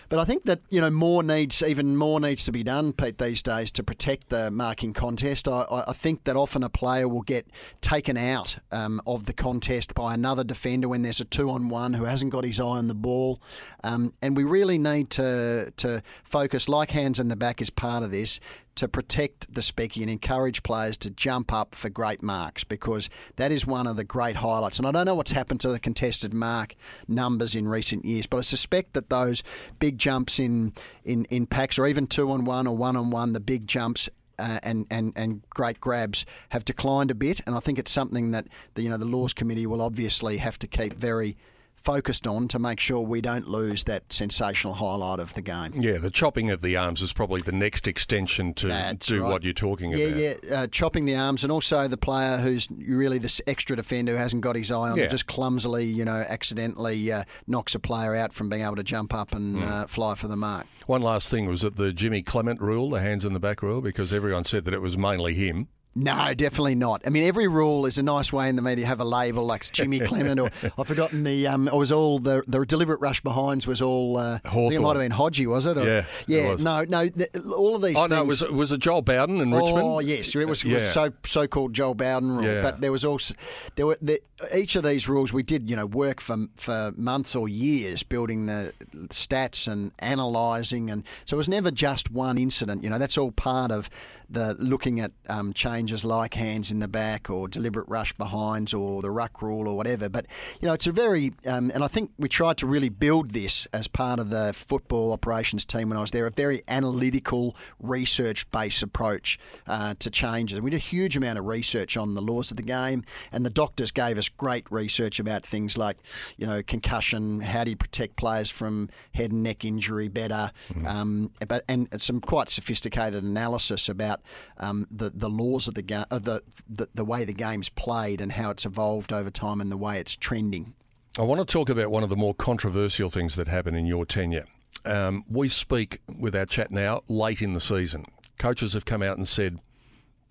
[0.10, 3.18] But I think that you know more needs, even more needs to be done, Pete,
[3.18, 5.48] these days to protect the marking contest.
[5.48, 7.48] I, I think that often a player will get
[7.82, 12.32] taken out um, of the contest by another defender when there's a two-on-one who hasn't
[12.32, 13.42] got his eye on the ball,
[13.84, 18.04] um, and we really need to to focus, like hands in the back is part
[18.04, 18.40] of this,
[18.76, 23.52] to protect the specky and encourage players to jump up for great marks because that
[23.52, 24.80] is one of the great highlights.
[24.80, 26.76] And I don't know what's happened to the contested mark
[27.08, 29.44] numbers in recent years, but I suspect that those
[29.80, 33.34] big jumps in in, in packs or even two on one or one on one,
[33.34, 34.10] the big jumps.
[34.40, 38.32] Uh, and, and, and great grabs have declined a bit, and I think it's something
[38.32, 41.38] that the you know the laws committee will obviously have to keep very
[41.84, 45.74] focused on to make sure we don't lose that sensational highlight of the game.
[45.76, 49.32] Yeah, the chopping of the arms is probably the next extension to That's do right.
[49.32, 50.18] what you're talking Yeah, about.
[50.50, 54.18] yeah, uh, chopping the arms, and also the player who's really this extra defender who
[54.18, 55.08] hasn't got his eye on, Yeah.
[55.08, 59.14] just clumsily, you know, accidentally uh, knocks a player out from being able to jump
[59.14, 59.64] up and Hmm.
[59.64, 60.66] uh, fly for the mark.
[60.88, 63.82] One last thing was that the Jimmy Clement rule, the hands in the back rule,
[63.82, 65.68] because everyone said that it was mainly him.
[65.96, 67.04] No, definitely not.
[67.06, 69.46] I mean, every rule is a nice way in the media to have a label
[69.46, 71.46] like Jimmy Clement, or I've forgotten the.
[71.46, 74.18] Um, it was all the the deliberate rush behinds was all.
[74.18, 75.78] Uh, I think it might have been Hodgie, was it?
[75.78, 76.50] Or- Yeah, it yeah.
[76.54, 76.64] was.
[76.64, 77.08] No, no.
[77.10, 77.96] The, all of these.
[77.96, 79.82] Oh no, things, was it, was it Joel Bowden in Richmond?
[79.84, 82.44] Oh yes, it was, it was so so called Joel Bowden rule.
[82.44, 82.64] Yeah.
[82.64, 83.36] But there was also
[83.76, 84.20] there were the,
[84.56, 88.48] each of these rules we did you know work for for months or years building
[88.48, 88.74] the
[89.10, 92.84] stats and analysing and so it was never just one incident.
[92.84, 93.90] You know that's all part of
[94.34, 99.02] the looking at um, changes like hands in the back or deliberate rush behinds or
[99.02, 100.10] the ruck rule or whatever.
[100.10, 100.26] But
[100.60, 103.68] you know it's a very um, and I think we tried to really build this
[103.74, 106.28] as part of the football operations team when I was there.
[106.28, 110.60] A very analytical, research-based approach uh, to changes.
[110.60, 113.50] We did a huge amount of research on the laws of the game, and the
[113.50, 115.98] doctors gave us great research about things like,
[116.38, 120.52] you know, concussion, how do you protect players from head and neck injury better,
[120.86, 124.22] um, but and some quite sophisticated analysis about
[124.58, 128.22] um, the the laws of the game, uh, the, the the way the game's played
[128.22, 130.74] and how it's evolved over time and the way it's trending.
[131.18, 134.06] I want to talk about one of the more controversial things that happened in your
[134.06, 134.46] tenure.
[134.86, 138.06] Um, we speak with our chat now late in the season.
[138.40, 139.60] Coaches have come out and said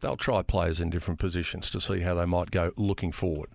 [0.01, 3.51] they'll try players in different positions to see how they might go looking forward.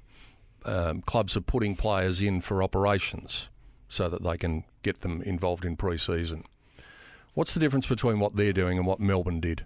[0.66, 3.50] Um, clubs are putting players in for operations
[3.90, 6.44] so that they can get them involved in pre-season.
[7.34, 9.66] What's the difference between what they're doing and what Melbourne did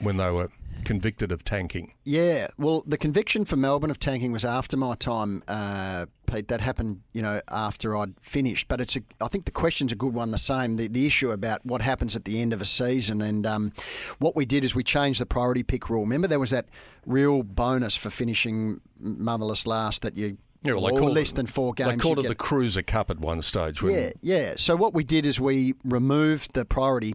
[0.00, 0.50] when they were
[0.84, 1.92] convicted of tanking?
[2.04, 6.48] Yeah, well, the conviction for Melbourne of tanking was after my time, uh, Pete.
[6.48, 8.66] That happened, you know, after I'd finished.
[8.68, 10.30] But it's, a, I think the question's a good one.
[10.30, 13.46] The same, the, the issue about what happens at the end of a season, and
[13.46, 13.72] um,
[14.18, 16.02] what we did is we changed the priority pick rule.
[16.02, 16.66] Remember, there was that
[17.06, 20.38] real bonus for finishing motherless last that you.
[20.62, 21.90] Yeah, well, or called less it- than four games.
[21.90, 23.82] They called it get- the Kreuzer Cup at one stage.
[23.82, 24.54] Yeah, yeah.
[24.56, 27.14] So what we did is we removed the priority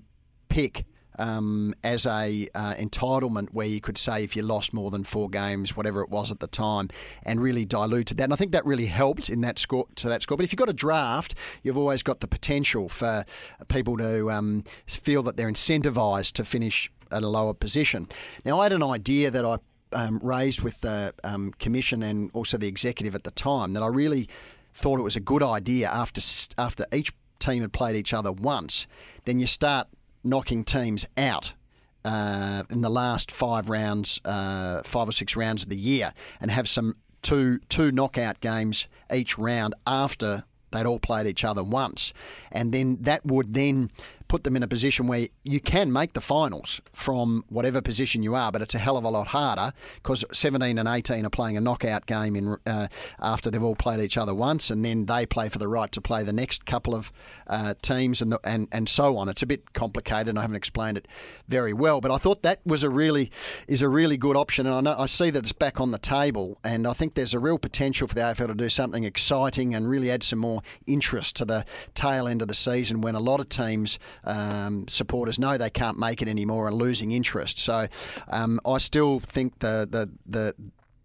[0.50, 0.86] pick
[1.19, 5.30] um, as a uh, entitlement where you could say if you lost more than four
[5.30, 6.89] games, whatever it was at the time,
[7.23, 8.25] and really diluted that.
[8.25, 10.38] And I think that really helped in that score to that score.
[10.38, 13.25] But if you've got a draft, you've always got the potential for
[13.67, 18.08] people to um, feel that they're incentivised to finish at a lower position.
[18.43, 19.58] Now, I had an idea that I
[19.93, 23.88] um, raised with the um, commission and also the executive at the time that I
[23.88, 24.28] really
[24.73, 26.21] thought it was a good idea after
[26.58, 28.88] after each team had played each other once,
[29.25, 29.88] then you start
[30.26, 31.54] knocking teams out
[32.04, 36.52] uh, in the last five rounds, uh, five or six rounds of the year, and
[36.52, 42.14] have some two two knockout games each round after they'd all played each other once,
[42.52, 43.90] and then that would then
[44.36, 48.36] put them in a position where you can make the finals from whatever position you
[48.36, 51.56] are, but it's a hell of a lot harder because 17 and 18 are playing
[51.56, 52.89] a knockout game in uh,
[53.21, 56.02] after they've all played each other once, and then they play for the right to
[56.02, 57.13] play the next couple of
[57.48, 59.30] uh, teams and, the, and and so on.
[59.30, 61.08] It's a bit complicated, and I haven't explained it
[61.48, 63.32] very well, but I thought that was a really
[63.69, 65.98] is a really good option, and I know I see that it's back on the
[65.98, 69.74] table, and I think there's a real potential for the AFL to do something exciting
[69.74, 73.21] and really add some more interest to the tail end of the season when a
[73.21, 77.60] lot of teams um, supporters know they can't make it anymore and losing interest.
[77.60, 77.88] So
[78.30, 80.56] um, I still think the the the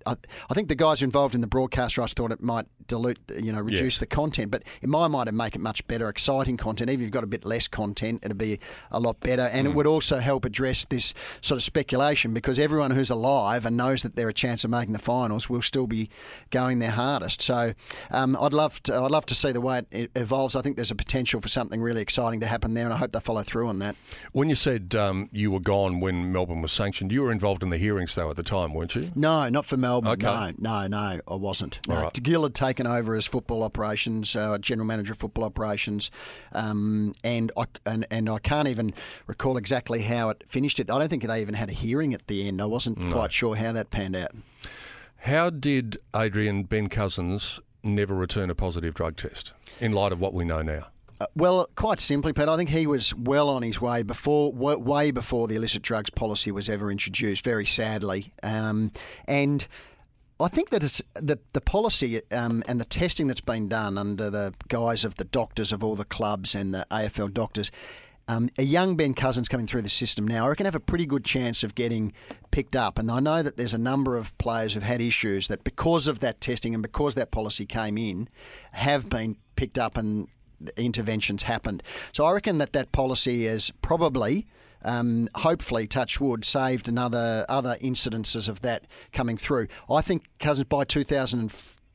[0.06, 0.16] I,
[0.48, 3.60] I think the guys involved in the broadcast rights thought it might dilute, you know,
[3.60, 3.98] reduce Yes.
[3.98, 4.50] the content.
[4.50, 6.90] But in my mind, it'd make it much better, exciting content.
[6.90, 9.42] Even if you've got a bit less content, it'd be a lot better.
[9.42, 9.70] And Mm.
[9.70, 14.02] it would also help address this sort of speculation because everyone who's alive and knows
[14.02, 16.10] that they're a chance of making the finals will still be
[16.50, 17.40] going their hardest.
[17.40, 17.72] So
[18.10, 20.56] um, I'd love to, I'd love to see the way it evolves.
[20.56, 23.12] I think there's a potential for something really exciting to happen there, and I hope
[23.12, 23.96] they follow through on that.
[24.32, 27.70] When you said um, you were gone when Melbourne was sanctioned, you were involved in
[27.70, 29.10] the hearings though at the time, weren't you?
[29.14, 30.10] No, not for Melbourne.
[30.12, 30.26] Okay.
[30.26, 31.80] No, no, no, I wasn't.
[31.88, 31.94] No.
[31.96, 32.22] All right.
[32.22, 36.10] Gil had taken over as football operations, uh, general manager of football operations,
[36.52, 38.94] um, and I and, and I can't even
[39.26, 40.80] recall exactly how it finished.
[40.80, 40.90] It.
[40.90, 42.60] I don't think they even had a hearing at the end.
[42.60, 44.32] I wasn't quite sure how that panned out.
[45.18, 50.32] How did Adrian Ben Cousins never return a positive drug test in light of what
[50.32, 50.86] we know now?
[51.20, 55.10] Uh, well, quite simply, Pat, I think he was well on his way before, way
[55.10, 57.44] before the illicit drugs policy was ever introduced.
[57.44, 58.90] Very sadly, um,
[59.28, 59.66] and
[60.40, 64.30] I think that it's the the policy um, and the testing that's been done under
[64.30, 67.70] the guise of the doctors of all the clubs and the AFL doctors.
[68.28, 71.04] Um, a young Ben Cousins coming through the system now, I reckon, have a pretty
[71.04, 72.12] good chance of getting
[72.52, 72.96] picked up.
[72.96, 76.20] And I know that there's a number of players who've had issues that, because of
[76.20, 78.28] that testing and because that policy came in,
[78.70, 80.28] have been picked up and
[80.76, 81.82] interventions happened.
[82.12, 84.46] So I reckon that that policy is probably.
[84.82, 89.68] Um, hopefully, touch wood, saved another other incidences of that coming through.
[89.90, 91.52] I think Cousins by 2000 and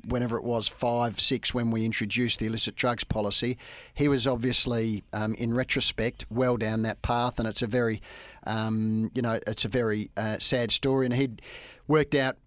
[0.07, 3.57] whenever it was five, six, when we introduced the illicit drugs policy,
[3.93, 8.01] he was obviously, um, in retrospect, well down that path, and it's a very,
[8.45, 11.41] um, you know, it's a very uh, sad story, and he'd
[11.87, 12.37] worked out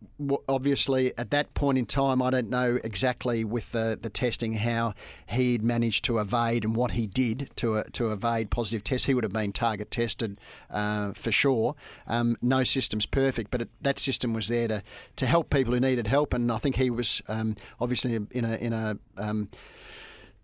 [0.49, 4.95] obviously at that point in time I don't know exactly with the, the testing how
[5.29, 9.07] he'd managed to evade and what he did to uh, to evade positive tests.
[9.07, 11.77] He would have been target tested uh, for sure.
[12.07, 14.83] Um, no system's perfect but it, that system was there to
[15.17, 18.57] to help people who needed help and I think he was um, obviously in a
[18.57, 19.49] in a um,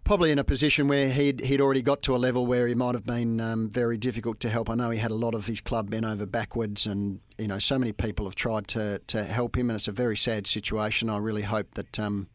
[0.05, 2.95] probably in a position where he'd he'd already got to a level where he might
[2.95, 4.71] have been um, very difficult to help.
[4.71, 7.59] I know he had a lot of his club bent over backwards, and you know
[7.59, 11.11] so many people have tried to to help him, and it's a very sad situation.
[11.11, 12.29] I really hope that um,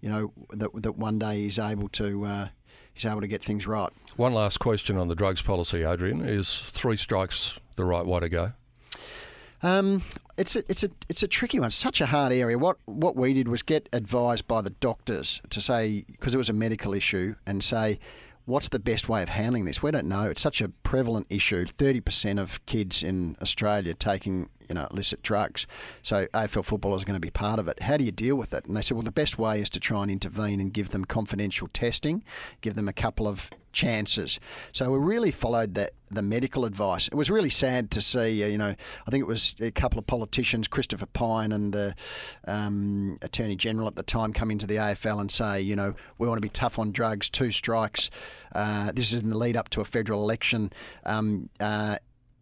[0.00, 2.24] you know that that one day he's able to.
[2.24, 2.48] Uh,
[2.94, 3.90] He's able to get things right.
[4.16, 6.20] One last question on the drugs policy, Adrian.
[6.20, 8.52] Is three strikes the right way to go?
[9.62, 10.02] Um,
[10.36, 11.70] it's a it's a it's a tricky one.
[11.70, 12.58] Such a hard area.
[12.58, 16.48] What what we did was get advised by the doctors to say because it was
[16.48, 17.98] a medical issue and say.
[18.44, 19.84] What's the best way of handling this?
[19.84, 20.24] We don't know.
[20.24, 21.64] It's such a prevalent issue.
[21.64, 25.68] Thirty percent of kids in Australia taking, you know, illicit drugs.
[26.02, 27.80] So AFL footballers are going to be part of it.
[27.82, 28.64] How do you deal with it?
[28.66, 31.04] And they said, well, the best way is to try and intervene and give them
[31.04, 32.24] confidential testing,
[32.62, 34.38] give them a couple of chances.
[34.72, 37.08] So we really followed the the medical advice.
[37.08, 38.44] It was really sad to see.
[38.44, 38.74] Uh, you know,
[39.06, 41.94] I think it was a couple of politicians, Christopher Pyne and the
[42.46, 46.28] um, Attorney General at the time, come into the AFL and say, you know, we
[46.28, 48.10] want to be tough on drugs, two strikes.
[48.54, 50.70] Uh, this is in the lead up to a federal election,
[51.04, 51.96] um, uh,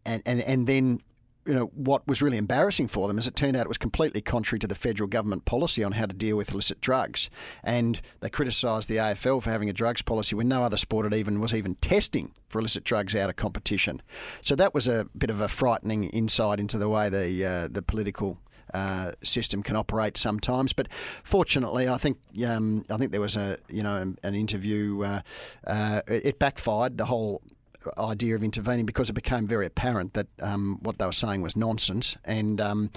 [0.05, 1.01] and and and then
[1.47, 4.21] you know, what was really embarrassing for them is it turned out it was completely
[4.21, 7.31] contrary to the federal government policy on how to deal with illicit drugs.
[7.65, 11.15] And they criticised the AFL for having a drugs policy when no other sport had
[11.15, 14.03] even was even testing for illicit drugs out of competition.
[14.43, 17.83] So that was a bit of a frightening insight into the way the uh, the
[17.83, 18.39] political
[18.75, 20.73] uh, system can operate sometimes.
[20.73, 20.89] But
[21.25, 25.03] fortunately, I think um, I think there was a you know an, an interview.
[25.03, 25.21] Uh,
[25.67, 26.99] uh, it, it backfired.
[26.99, 27.43] The whole
[27.99, 31.57] idea of intervening because it became very apparent that um, what they were saying was
[31.57, 32.17] nonsense.
[32.25, 32.91] And um,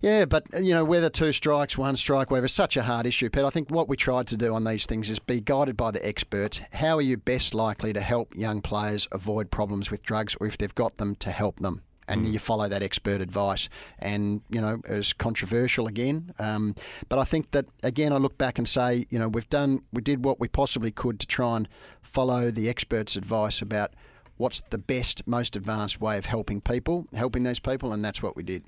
[0.00, 3.44] yeah, but you know whether two strikes, one strike, whatever, such a hard issue, Pete.
[3.44, 6.04] I think what we tried to do on these things is be guided by the
[6.06, 6.60] experts.
[6.72, 10.58] How are you best likely to help young players avoid problems with drugs, or if
[10.58, 11.82] they've got them, to help them?
[12.08, 12.32] And mm.
[12.32, 13.68] you follow that expert advice.
[13.98, 16.74] And you know, it was controversial again, um,
[17.08, 20.02] but I think that again, I look back and say, you know, we've done, we
[20.02, 21.68] did what we possibly could to try and
[22.00, 23.94] follow the experts' advice about
[24.36, 28.36] what's the best, most advanced way of helping people, helping those people, and that's what
[28.36, 28.64] we did.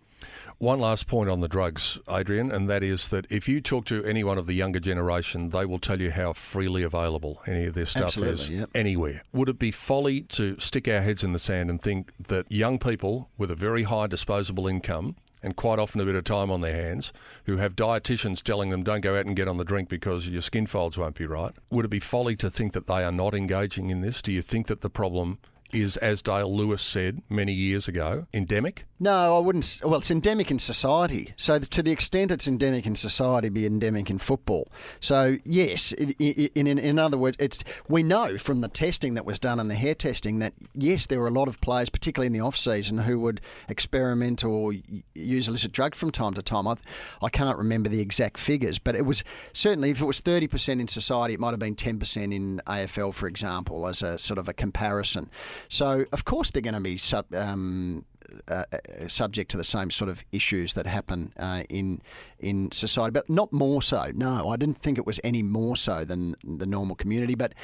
[0.59, 4.05] One last point on the drugs, Adrian, and that is that if you talk to
[4.05, 7.91] anyone of the younger generation, they will tell you how freely available any of this
[7.91, 8.71] stuff Absolutely, is yep.
[8.75, 9.23] anywhere.
[9.33, 12.79] Would it be folly to stick our heads in the sand and think that young
[12.79, 16.63] people with a very high disposable income and quite often a bit of time on
[16.63, 17.13] their hands,
[17.45, 20.41] who have dietitians telling them don't go out and get on the drink because your
[20.41, 21.53] skin folds won't be right.
[21.71, 24.23] Would it be folly to think that they are not engaging in this?
[24.23, 25.39] Do you think that the problem
[25.75, 28.87] is, as Dale Lewis said many years ago, endemic?
[29.01, 29.81] No, I wouldn't.
[29.85, 31.35] Well, it's endemic in society.
[31.37, 34.71] So, to the extent it's endemic in society, be endemic in football.
[35.01, 36.13] So, yes, in,
[36.55, 39.75] in, in other words, it's we know from the testing that was done and the
[39.75, 42.99] hair testing that yes, there were a lot of players, particularly in the off season,
[42.99, 44.73] who would experiment or
[45.15, 46.67] use illicit drugs from time to time.
[46.69, 46.77] I,
[47.21, 50.81] I can't remember the exact figures, but it was certainly if it was thirty percent
[50.81, 54.39] in society, it might have been ten percent in AFL, for example, as a sort
[54.39, 55.29] of a comparison.
[55.69, 58.05] So, of course, they're going to be sub, um,
[58.49, 62.01] uh, uh, subject to the same sort of issues that happen uh, in
[62.45, 64.11] in society, but not more so.
[64.15, 67.35] No, I didn't think it was any more so than the normal community.
[67.35, 67.55] But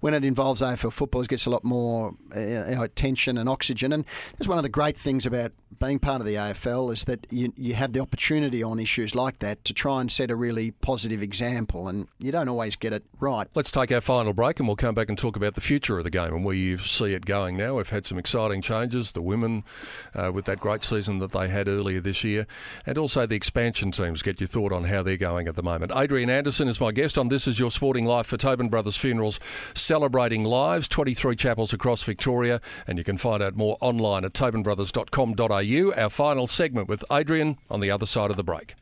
[0.00, 3.92] when it involves AFL football, it gets a lot more uh, attention and oxygen.
[3.92, 7.26] And that's one of the great things about being part of the AFL is that
[7.30, 10.72] you, you have the opportunity on issues like that to try and set a really
[10.72, 11.88] positive example.
[11.88, 13.46] And you don't always get it right.
[13.54, 16.04] Let's take our final break, and we'll come back and talk about the future of
[16.04, 17.76] the game and where you see it going now.
[17.76, 19.12] We've had some exciting changes.
[19.12, 19.64] The women
[20.14, 22.46] uh, with that great season that they had earlier this year,
[22.86, 24.22] and also the expansion teams.
[24.22, 25.92] Get your thought on how they're going at the moment.
[25.94, 29.40] Adrian Anderson is my guest on This Is Your Sporting Life for Tobin Brothers Funerals,
[29.74, 36.02] celebrating lives, 23 chapels across Victoria, and you can find out more online at tobinbrothers.com.au.
[36.02, 38.74] Our final segment with Adrian on the other side of the break.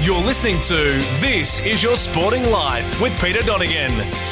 [0.00, 0.74] You're listening to
[1.20, 4.27] This Is Your Sporting Life with Peter Donegan.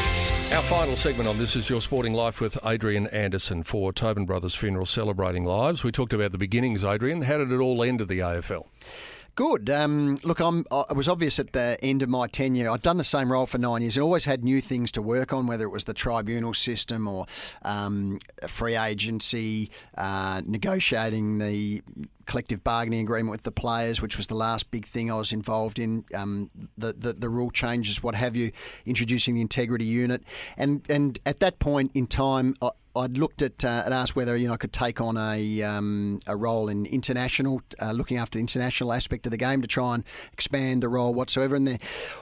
[0.56, 4.54] Our final segment on This Is Your Sporting Life with Adrian Anderson for Tobin Brothers
[4.54, 5.84] Funeral Celebrating Lives.
[5.84, 7.20] We talked about the beginnings, Adrian.
[7.20, 8.64] How did it all end at the AFL?
[9.34, 9.68] Good.
[9.68, 12.70] Um, look, I'm, was obvious at the end of my tenure.
[12.70, 15.34] I'd done the same role for nine years and always had new things to work
[15.34, 17.26] on, whether it was the tribunal system or
[17.60, 21.82] um, free agency, uh, negotiating the
[22.26, 25.78] collective bargaining agreement with the players, which was the last big thing I was involved
[25.78, 26.04] in.
[26.14, 28.52] Um, the, the, the rule changes, what have you,
[28.84, 30.22] introducing the integrity unit,
[30.56, 32.54] and and at that point in time.
[32.60, 35.62] I, I'd looked at uh, and asked whether you know I could take on a
[35.62, 39.68] um, a role in international, uh, looking after the international aspect of the game to
[39.68, 41.56] try and expand the role whatsoever.
[41.56, 41.78] And there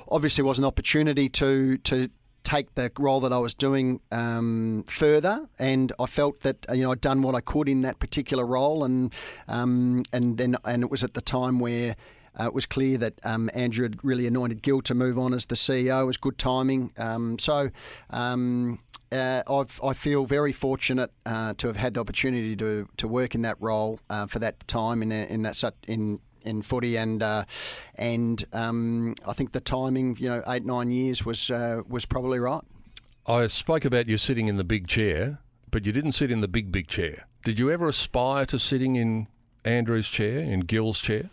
[0.08, 2.10] obviously was an opportunity to to
[2.44, 6.92] take the role that I was doing um, further, and I felt that you know
[6.92, 9.12] I'd done what I could in that particular role, and
[9.48, 11.96] um, and then and it was at the time where.
[12.36, 15.46] Uh, it was clear that um, Andrew had really anointed Gil to move on as
[15.46, 16.02] the CEO.
[16.02, 16.90] It was good timing.
[16.98, 17.70] Um, so
[18.10, 18.80] um,
[19.12, 23.42] uh, i feel very fortunate uh, to have had the opportunity to, to work in
[23.42, 27.44] that role uh, for that time in, in that in in footy, and uh,
[27.96, 32.38] and um, I think the timing, you know, eight nine years was uh, was probably
[32.38, 32.62] right.
[33.26, 35.38] I spoke about you sitting in the big chair,
[35.70, 37.26] but you didn't sit in the big big chair.
[37.44, 39.26] Did you ever aspire to sitting in
[39.64, 41.30] Andrew's chair, in Gil's chair?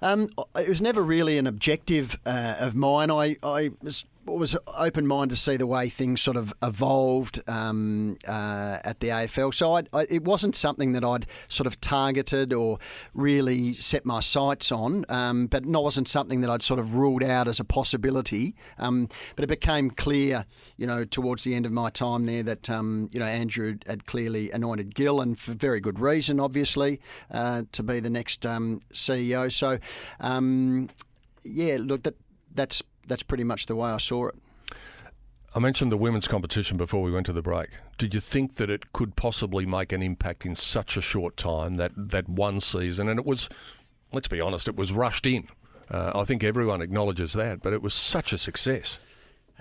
[0.00, 3.10] Um, it was never really an objective uh, of mine.
[3.10, 8.16] I, I was was open minded to see the way things sort of evolved um,
[8.26, 9.52] uh, at the AFL.
[9.52, 12.78] So I, I, it wasn't something that I'd sort of targeted or
[13.14, 17.22] really set my sights on, um, but it wasn't something that I'd sort of ruled
[17.22, 18.54] out as a possibility.
[18.78, 20.46] Um, but it became clear,
[20.76, 24.06] you know, towards the end of my time there that, um, you know, Andrew had
[24.06, 27.00] clearly anointed Gil, and for very good reason, obviously,
[27.30, 29.50] uh, to be the next um, CEO.
[29.50, 29.78] So,
[30.20, 30.88] um,
[31.44, 32.14] yeah, look, that
[32.54, 34.34] that's that's pretty much the way I saw it.
[35.54, 37.68] I mentioned the women's competition before we went to the break.
[37.98, 41.76] Did you think that it could possibly make an impact in such a short time,
[41.76, 43.06] that, that one season?
[43.08, 43.50] And it was,
[44.12, 45.48] let's be honest, it was rushed in.
[45.90, 48.98] Uh, I think everyone acknowledges that, but it was such a success.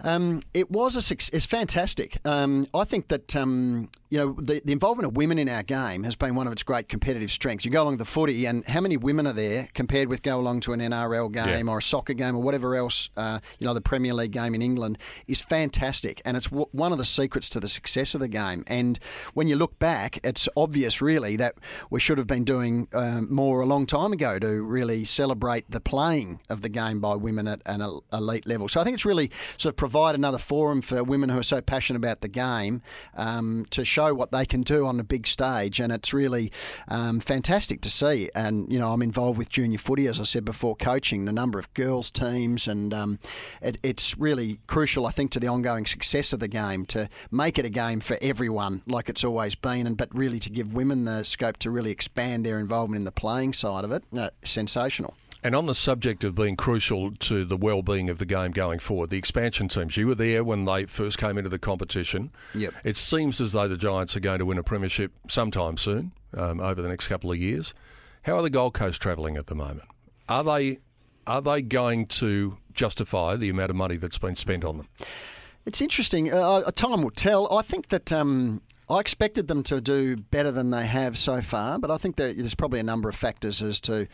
[0.01, 1.29] Um, it was a success.
[1.33, 2.17] It's fantastic.
[2.23, 6.03] Um, I think that um, you know the, the involvement of women in our game
[6.03, 7.65] has been one of its great competitive strengths.
[7.65, 10.59] You go along the footy, and how many women are there compared with go along
[10.61, 11.71] to an NRL game Yeah.
[11.73, 13.09] or a soccer game or whatever else?
[13.17, 14.97] Uh, you know, the Premier League game in England
[15.27, 18.63] is fantastic, and it's w- one of the secrets to the success of the game.
[18.67, 18.99] And
[19.33, 21.55] when you look back, it's obvious, really, that
[21.89, 25.79] we should have been doing um, more a long time ago to really celebrate the
[25.79, 27.81] playing of the game by women at an
[28.11, 28.67] elite level.
[28.67, 31.61] So I think it's really sort of provide another forum for women who are so
[31.61, 32.81] passionate about the game
[33.15, 36.51] um, to show what they can do on a big stage, and it's really
[36.87, 38.29] um, fantastic to see.
[38.33, 41.59] And you know, I'm involved with junior footy, as I said before, coaching the number
[41.59, 43.19] of girls teams, and um,
[43.61, 47.59] it, it's really crucial, I think, to the ongoing success of the game to make
[47.59, 51.05] it a game for everyone, like it's always been, and but really to give women
[51.05, 54.03] the scope to really expand their involvement in the playing side of it.
[54.15, 55.15] Uh, sensational.
[55.43, 59.09] And on the subject of being crucial to the well-being of the game going forward,
[59.09, 62.31] the expansion teams, you were there when they first came into the competition.
[62.53, 62.73] Yep.
[62.83, 66.59] It seems as though the Giants are going to win a premiership sometime soon, um,
[66.59, 67.73] over the next couple of years.
[68.23, 69.87] How are the Gold Coast travelling at the moment?
[70.29, 70.79] Are they
[71.27, 74.87] are they going to justify the amount of money that's been spent on them?
[75.65, 76.33] It's interesting.
[76.33, 77.51] Uh, time will tell.
[77.55, 81.77] I think that um, I expected them to do better than they have so far,
[81.77, 84.07] but I think that there's probably a number of factors as to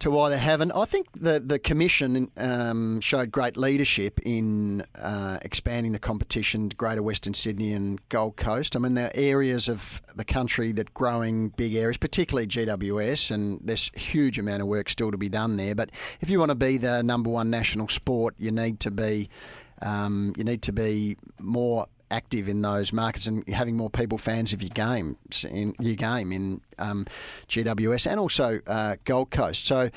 [0.00, 0.72] to why they haven't.
[0.72, 6.76] I think the the commission um, showed great leadership in uh, expanding the competition to
[6.76, 8.76] Greater Western Sydney and Gold Coast.
[8.76, 13.60] I mean, there are areas of the country that growing big areas, particularly GWS, and
[13.62, 15.74] there's huge amount of work still to be done there.
[15.74, 15.90] But
[16.20, 19.28] if you want to be the number one national sport, you need to be
[19.82, 24.52] um, you need to be more active in those markets and having more people fans
[24.52, 25.16] of your game
[25.48, 27.06] in your game in um,
[27.48, 29.66] GWS and also uh, Gold Coast.
[29.66, 29.90] So,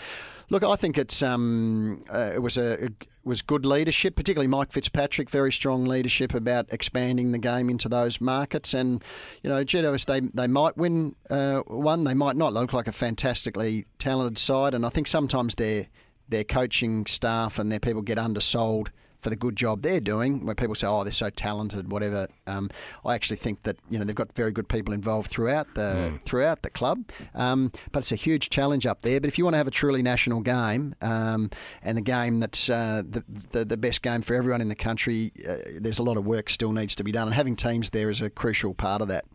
[0.49, 2.93] look, I think it's um, uh, it was a it
[3.23, 8.21] was good leadership, particularly Mike Fitzpatrick, very strong leadership about expanding the game into those
[8.21, 8.73] markets.
[8.73, 9.03] And
[9.41, 12.53] you know, GWS they they might win uh, one, they might not.
[12.53, 15.87] Look like a fantastically talented side, and I think sometimes their
[16.29, 18.91] their coaching staff and their people get undersold
[19.23, 20.45] for the good job they're doing.
[20.45, 22.27] Where people say, "Oh, they're so talented," whatever.
[22.45, 22.69] Um,
[23.05, 26.61] I actually think that you know they've got very good people involved throughout the throughout
[26.61, 27.09] the club.
[27.33, 29.19] Um, but it's a huge challenge up there.
[29.19, 31.49] But if you want to have a truly national game um,
[31.81, 35.31] and the game that's uh, the, the the best game for everyone in the country,
[35.47, 38.09] uh, there's a lot of work still needs to be done, and having teams there
[38.09, 39.25] is a crucial part of that.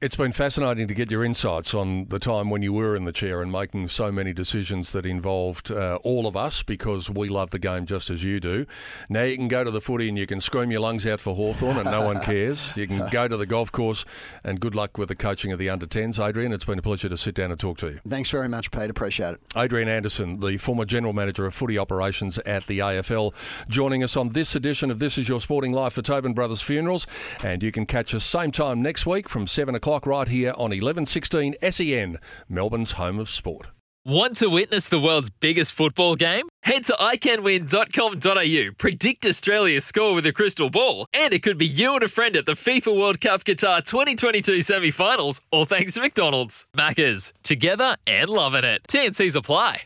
[0.00, 3.12] It's been fascinating to get your insights on the time when you were in the
[3.12, 7.50] chair and making so many decisions that involved uh, all of us because we love
[7.50, 8.66] the game just as you do.
[9.08, 11.36] Now you can go to the footy and you can scream your lungs out for
[11.36, 12.76] Hawthorn and no one cares.
[12.76, 14.04] You can go to the golf course
[14.42, 16.18] and good luck with the coaching of the under 10s.
[16.18, 18.00] Adrian, it's been a pleasure to sit down and talk to you.
[18.08, 18.90] Thanks very much, Pete.
[18.90, 19.40] Appreciate it.
[19.56, 23.34] Adrian Anderson, the former General Manager of Footy Operations at the AFL,
[23.68, 27.06] joining us on this edition of This Is Your Sporting Life for Tobin Brothers Funerals.
[27.44, 30.70] And you can catch us same time next week from 7 o'clock right here on
[30.70, 33.68] 1116 SEN, Melbourne's home of sport.
[34.04, 36.48] Want to witness the world's biggest football game?
[36.64, 41.94] Head to iCanWin.com.au, predict Australia's score with a crystal ball, and it could be you
[41.94, 46.00] and a friend at the FIFA World Cup Qatar 2022 semi finals, all thanks to
[46.00, 46.66] McDonald's.
[46.76, 48.82] Maccas, together and loving it.
[48.88, 49.82] TNCs apply.